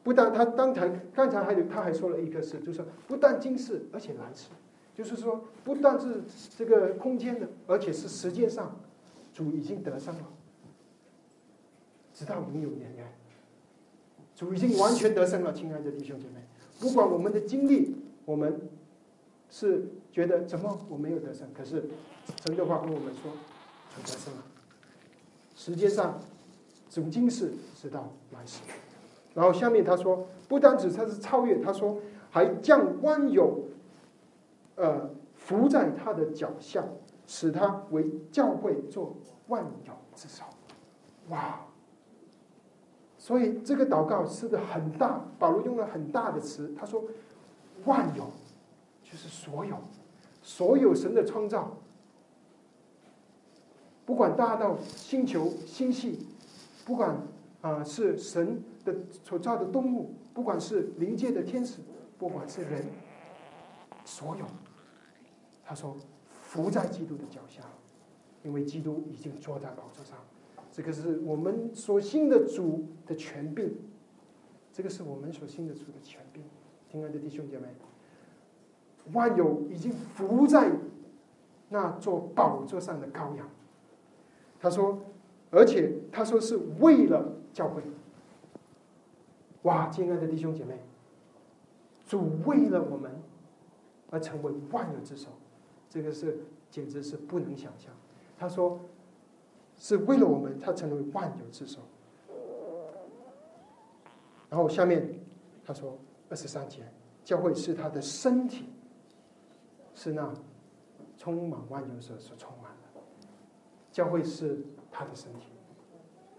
[0.02, 4.50] 不但他刚才刚才还有他还说了一个事，就是不但今世，而且来世，
[4.94, 6.22] 就是说不但是
[6.58, 8.78] 这个空间的，而且是时间上，
[9.32, 10.28] 主已经得胜了，
[12.12, 13.10] 直到永永远远。
[14.34, 16.40] 主已经完全得胜了，亲爱的弟兄姐妹，
[16.80, 18.68] 不管我们的经历，我们
[19.50, 21.84] 是觉得怎么我没有得胜，可是
[22.44, 23.30] 神的话跟我们说，
[23.94, 24.42] 主得胜了。
[25.54, 26.18] 时间上，
[26.88, 28.62] 主今世直到来世。
[29.34, 31.98] 然后下面他说，不单指他是超越，他说
[32.30, 33.68] 还将万有，
[34.76, 36.84] 呃，伏在他的脚下，
[37.26, 39.16] 使他为教会做
[39.48, 40.44] 万有之首。
[41.28, 41.66] 哇！
[43.22, 47.04] 所以这个祷告是个很大，保罗用了很大的词，他说
[47.86, 48.24] ：“万有
[49.04, 49.76] 就是所有，
[50.42, 51.76] 所有神的创造，
[54.04, 56.26] 不管大到星球、星系，
[56.84, 57.16] 不管
[57.60, 58.92] 啊是神的
[59.22, 61.78] 所造的动物，不管是灵界的天使，
[62.18, 62.84] 不管是人，
[64.04, 64.44] 所有，
[65.64, 65.96] 他说
[66.42, 67.62] 伏在基督的脚下，
[68.42, 70.18] 因为基督已经坐在宝座上。”
[70.72, 73.76] 这个是我们所信的主的权柄，
[74.72, 76.42] 这个是我们所信的主的权柄。
[76.90, 77.68] 亲爱的弟兄姐妹，
[79.12, 80.72] 万有已经伏在
[81.68, 83.46] 那座宝座上的羔羊。
[84.58, 84.98] 他说，
[85.50, 87.82] 而且他说是为了教会。
[89.64, 90.78] 哇，亲爱的弟兄姐妹，
[92.06, 93.10] 主为了我们
[94.08, 95.28] 而成为万有之首，
[95.90, 96.38] 这个是
[96.70, 97.92] 简直是不能想象。
[98.38, 98.80] 他说。
[99.82, 101.80] 是为了我们，他成为万有之首。
[104.48, 105.18] 然后下面
[105.64, 106.84] 他说二十三节，
[107.24, 108.66] 教会是他的身体，
[109.92, 110.32] 是那
[111.16, 113.00] 充满万有者所充满的。
[113.90, 115.48] 教会是他的身体。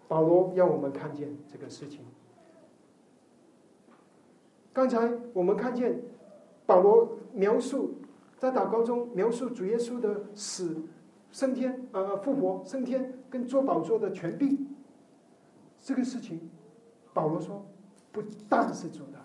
[0.08, 2.00] 保罗让我们看见这个事情。
[4.72, 6.02] 刚才我们看见
[6.66, 7.96] 保罗描述
[8.38, 10.82] 在祷告中描述主耶稣的死、
[11.34, 14.66] 升天、呃复活、升天跟做宝座的权柄，
[15.82, 16.50] 这个事情，
[17.14, 17.66] 保罗说
[18.14, 19.20] 不但是主的，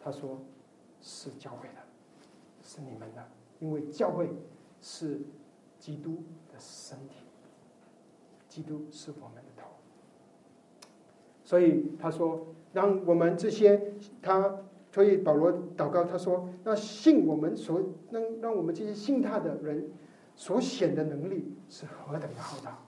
[0.00, 0.38] 他说
[1.02, 1.82] 是教会的，
[2.62, 4.30] 是你们的，因为教会
[4.80, 5.20] 是
[5.78, 7.16] 基督的身体，
[8.48, 9.66] 基督是我们的头，
[11.44, 12.46] 所以他说。
[12.74, 14.60] 让我们这些他，
[14.92, 19.90] 所以保罗祷告，他说：“那信我们所能让我们这些信他的人
[20.38, 22.78] 所显的能力是何等的浩大！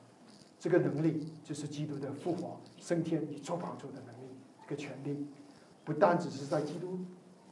[0.57, 4.31] 这个能力就是基督的复活、升天与做宝座的能力。
[4.63, 5.27] 这个权利
[5.85, 7.01] 不单只是在基督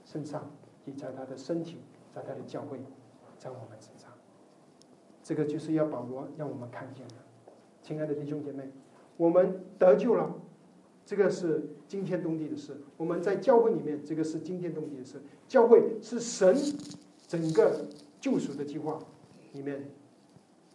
[0.05, 0.49] 身上，
[0.85, 1.79] 也在他的身体，
[2.15, 2.79] 在他的教会，
[3.39, 4.09] 在我们身上。
[5.25, 7.15] 这个就是要保罗让我们看见的。
[7.83, 8.71] 亲爱的弟兄姐妹，
[9.17, 10.33] 我们得救了。”
[11.05, 12.81] 这个是惊天动地的事。
[12.99, 15.21] 我们在教会里面，这个是惊天动地的事。
[15.49, 16.55] 教会是神
[17.27, 17.89] 整个
[18.21, 19.03] 救赎的计划
[19.53, 19.91] 里面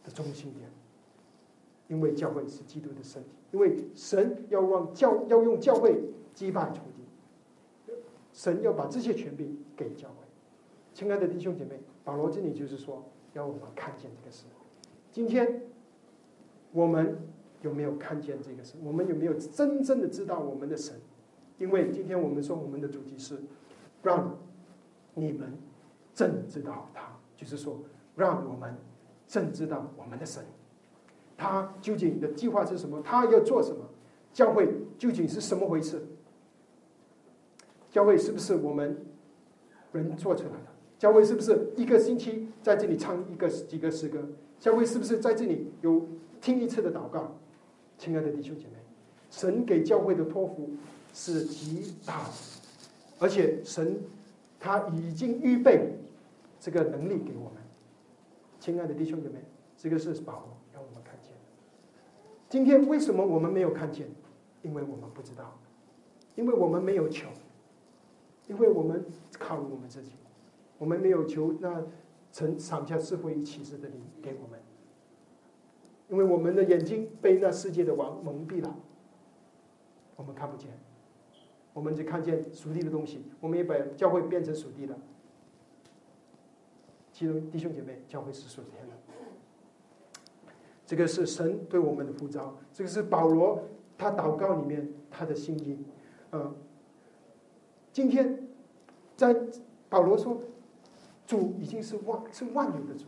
[0.03, 0.69] 的中心点，
[1.88, 3.30] 因为教会是基督的身体。
[3.51, 6.03] 因为神要让教要用教会
[6.34, 7.93] 击败仇敌，
[8.32, 10.15] 神要把这些权柄给教会。
[10.93, 13.03] 亲爱的弟兄姐妹，保罗这里就是说，
[13.34, 14.45] 要我们看见这个事。
[15.11, 15.61] 今天
[16.71, 17.17] 我们。
[17.63, 18.78] 有没有看见这个神？
[18.84, 20.99] 我们有没有真正的知道我们的神？
[21.57, 23.41] 因为今天我们说我们的主题是
[24.01, 24.38] 让
[25.13, 25.57] 你们
[26.13, 27.80] 正知道他，就是说
[28.16, 28.76] 让我们
[29.28, 30.43] 正知道我们的神，
[31.38, 33.01] 他究竟的计划是什么？
[33.01, 33.84] 他要做什么？
[34.32, 36.05] 教会究竟是什么回事？
[37.91, 39.05] 教会是不是我们
[39.91, 40.68] 人做出来的？
[40.97, 44.20] 教会是不是一个星期在这里唱一个几个诗歌？
[44.59, 46.07] 教会是不是在这里有
[46.41, 47.36] 听一次的祷告？
[47.97, 48.74] 亲爱的弟兄姐妹，
[49.30, 50.72] 神给教会的托付
[51.14, 52.30] 是极大的，
[53.20, 54.01] 而且神
[54.59, 55.93] 他已经预备
[56.59, 57.62] 这个能力给我们。
[58.64, 59.43] 亲爱的弟兄姐妹，
[59.76, 61.34] 这个是宝，让我们看见。
[62.47, 64.07] 今天为什么我们没有看见？
[64.61, 65.59] 因为我们不知道，
[66.36, 67.28] 因为我们没有求，
[68.47, 69.03] 因为我们
[69.38, 70.14] 靠我们自己，
[70.78, 71.84] 我们没有求那
[72.32, 74.57] 曾赏下智慧与启示的灵给我们。
[76.07, 78.74] 因为我们的眼睛被那世界的王蒙蔽了，
[80.16, 80.70] 我们看不见，
[81.74, 84.97] 我们只看见属地的东西，我们也把教会变成属地的。
[87.14, 88.93] 其中弟兄姐妹，教会是属天的，
[90.86, 93.64] 这个是神对我们的呼召，这个是保罗
[93.97, 95.78] 他祷告里面他的心意。
[96.32, 96.53] 呃，
[97.93, 98.45] 今天
[99.16, 99.34] 在
[99.88, 100.41] 保罗说，
[101.26, 103.05] 主已经是万是万有的主，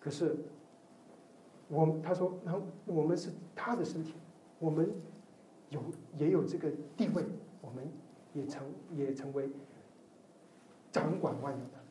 [0.00, 0.36] 可是。
[1.68, 4.12] 我他说，然后我们是他的身体，
[4.58, 4.92] 我们
[5.70, 5.82] 有
[6.18, 7.24] 也有这个地位，
[7.62, 7.90] 我们
[8.34, 8.62] 也成
[8.94, 9.48] 也成为
[10.90, 11.81] 掌管万有的，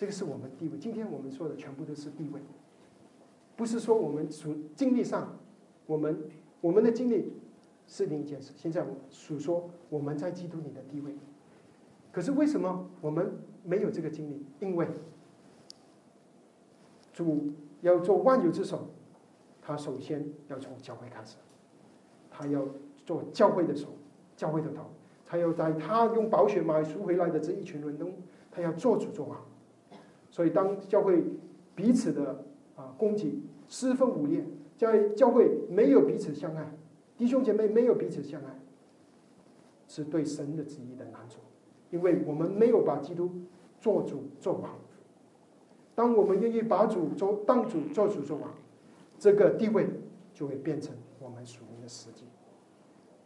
[0.00, 0.78] 这个是我们地位。
[0.78, 2.40] 今天我们说的全部都是地位，
[3.54, 5.38] 不是说我们属经历上，
[5.84, 6.24] 我们
[6.62, 7.34] 我们的经历
[7.86, 8.50] 是另一件事。
[8.56, 11.14] 现在我数说我们在基督里的地位，
[12.10, 13.30] 可是为什么我们
[13.62, 14.42] 没有这个经历？
[14.58, 14.88] 因为
[17.12, 17.50] 主
[17.82, 18.88] 要做万有之首。
[19.60, 21.36] 他首先要从教会开始，
[22.30, 22.66] 他要
[23.04, 23.88] 做教会的手，
[24.34, 24.84] 教会的头，
[25.26, 28.14] 他要在他用宝血买赎回来的这一群人中，
[28.50, 29.38] 他要做主做王。
[30.30, 31.24] 所以，当教会
[31.74, 32.44] 彼此的
[32.76, 34.44] 啊攻击、四分五裂，
[34.78, 36.72] 教教会没有彼此相爱，
[37.16, 38.58] 弟兄姐妹没有彼此相爱，
[39.88, 41.40] 是对神的旨意的难处，
[41.90, 43.30] 因为我们没有把基督
[43.80, 44.78] 做主做王。
[45.94, 48.50] 当我们愿意把主做当主做主做王。
[49.18, 49.86] 这个地位
[50.32, 52.24] 就会变成我们属灵的实际，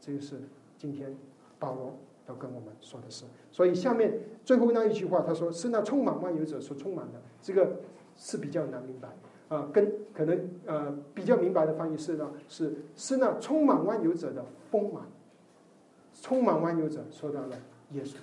[0.01, 0.41] 这就是
[0.77, 1.17] 今天
[1.57, 1.97] 保罗
[2.29, 3.25] 要跟我们说的是。
[3.51, 7.81] 所以下面最后那一句话，他说是那充满万有者所充满的，这个
[8.17, 9.09] 是比较难明白
[9.49, 9.69] 啊。
[9.73, 15.05] 跟可能呃比较明白的翻译是呢，是是那充满万有者的丰满，
[16.21, 17.57] 充满万有者说到了
[17.93, 18.17] 耶稣，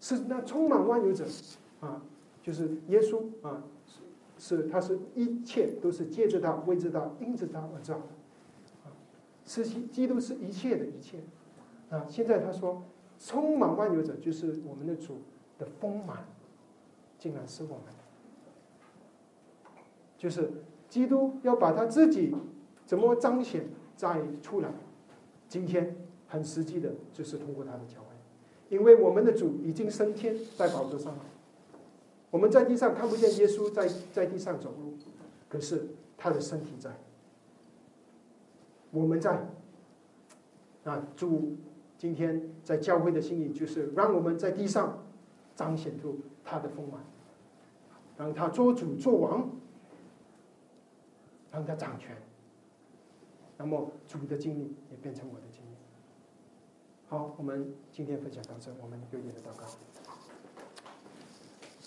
[0.00, 1.24] 是那充满万有者
[1.80, 2.02] 啊，
[2.42, 3.62] 就是耶稣啊。
[3.86, 4.00] 是
[4.38, 8.00] 是，他是一切都是借着他、为着他、因着他而造的，
[8.84, 8.88] 啊，
[9.44, 11.18] 是基督是一切的一切，
[11.90, 12.82] 啊，现在他说
[13.20, 15.18] 充满万有者就是我们的主
[15.58, 16.24] 的丰满，
[17.18, 17.84] 竟然是我们，
[20.16, 20.50] 就是
[20.88, 22.34] 基督要把他自己
[22.86, 24.72] 怎么彰显再出来，
[25.48, 25.94] 今天
[26.26, 28.06] 很实际的就是通过他的教会，
[28.70, 31.24] 因为我们的主已经升天在宝座上了。
[32.30, 34.94] 我们在地上看不见耶稣在在地上走路，
[35.48, 36.90] 可是他的身体在，
[38.90, 39.46] 我们在。
[40.82, 41.58] 啊，主
[42.00, 45.04] 今天在教会的心意，就是让我们在地上
[45.54, 46.98] 彰显出他的丰满，
[48.16, 49.50] 让他做主做王，
[51.52, 52.16] 让他掌权。
[53.58, 55.76] 那么主的经历也变成我的经历。
[57.06, 59.66] 好，我们今天分享到这，我们有点的祷告。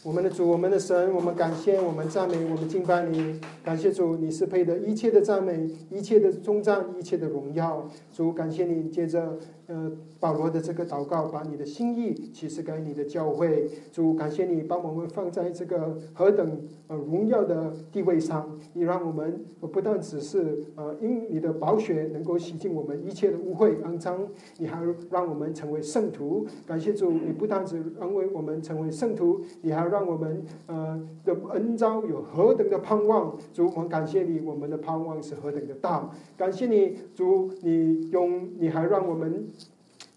[0.03, 3.39] 我们的主，我们的神，我们感谢，我们赞美，我们敬拜你。
[3.64, 7.89] 感谢主，你是配得一切的赞美，一切的忠赞，一切的荣耀。
[8.11, 9.39] 主，感谢你，接着。
[9.68, 9.89] 呃，
[10.20, 13.70] 保罗的这个祷告，把你的心意启示给你的教会。
[13.93, 26.45] 主，感谢你把我们放在这个何等呃荣耀的地位上，你让我们不但只是呃因你的宝血能够洗净我们一切的污秽肮脏，你还让我们成为圣徒。
[26.68, 33.38] 感谢主，你不但只安慰我们成为圣徒，你还让我们呃的恩召有何等的盼望。
[33.53, 36.11] 主，我们感谢你，我们的盼望是何等的大。
[36.36, 39.47] 感谢你，主，你用你还让我们。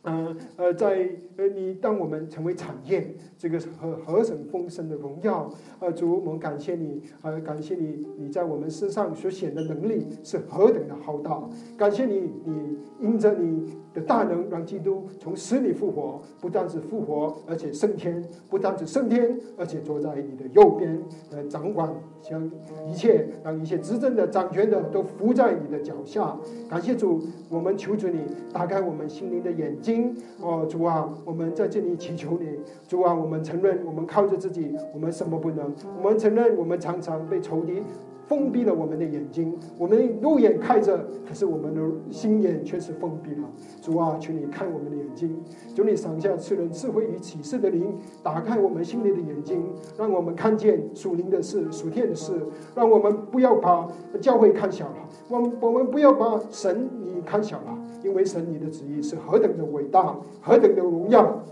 [0.07, 5.53] 嗯呃，在呃，你当我们成为产业，这个何何等丰盛的荣耀！
[5.81, 11.43] 呃，主，我们感谢你，呃，感谢你，你在我们身上所显的能力是何等的浩大！
[11.77, 21.91] 感谢你，你因着你的大能，让基督从死里复活，不但是复活，而且升天；不但是升天，而且坐在你的右边，呃，掌管
[22.21, 22.49] 将
[22.87, 26.37] 一切，让一切执政的、掌权的都伏在你的脚下。
[26.69, 28.21] 感谢主，我们求主你
[28.53, 30.15] 打开我们心灵的眼睛。
[30.43, 35.73] 哦，主啊，我们在这里祈求你，主啊，我们承认我们靠着自己，我们什么不能？
[35.97, 37.83] 我们承认我们常常被仇敌。
[38.27, 43.49] 封闭了我们的眼睛，我们肉眼看着，可是我们的心眼却是封闭了。
[43.81, 45.37] 主啊，求你看我们的眼睛，
[45.75, 49.65] 求你赏下赐人智慧与启示的灵，打开我们心里的眼睛，
[49.97, 52.33] 让我们看见属灵的事、属天的事，
[52.75, 53.89] 让我们不要把
[54.21, 61.43] 教会看小了，我我们不要把神你看小了，因为神你的旨意是何等的伟大，何等的荣耀。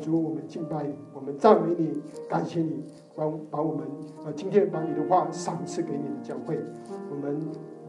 [0.00, 2.82] 主，我们敬拜你，我们赞美你，感谢你。
[3.14, 3.86] 把把我们
[4.24, 6.58] 啊，今天把你的话赏赐给你的教会，
[7.10, 7.40] 我们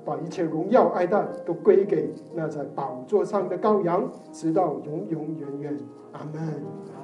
[0.03, 5.78] 把一切荣耀爱戴都归给那在宝座上的羔羊，直到永永远远。
[6.11, 6.41] 阿门
[6.93, 7.03] 阿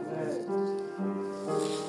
[1.48, 1.89] 门。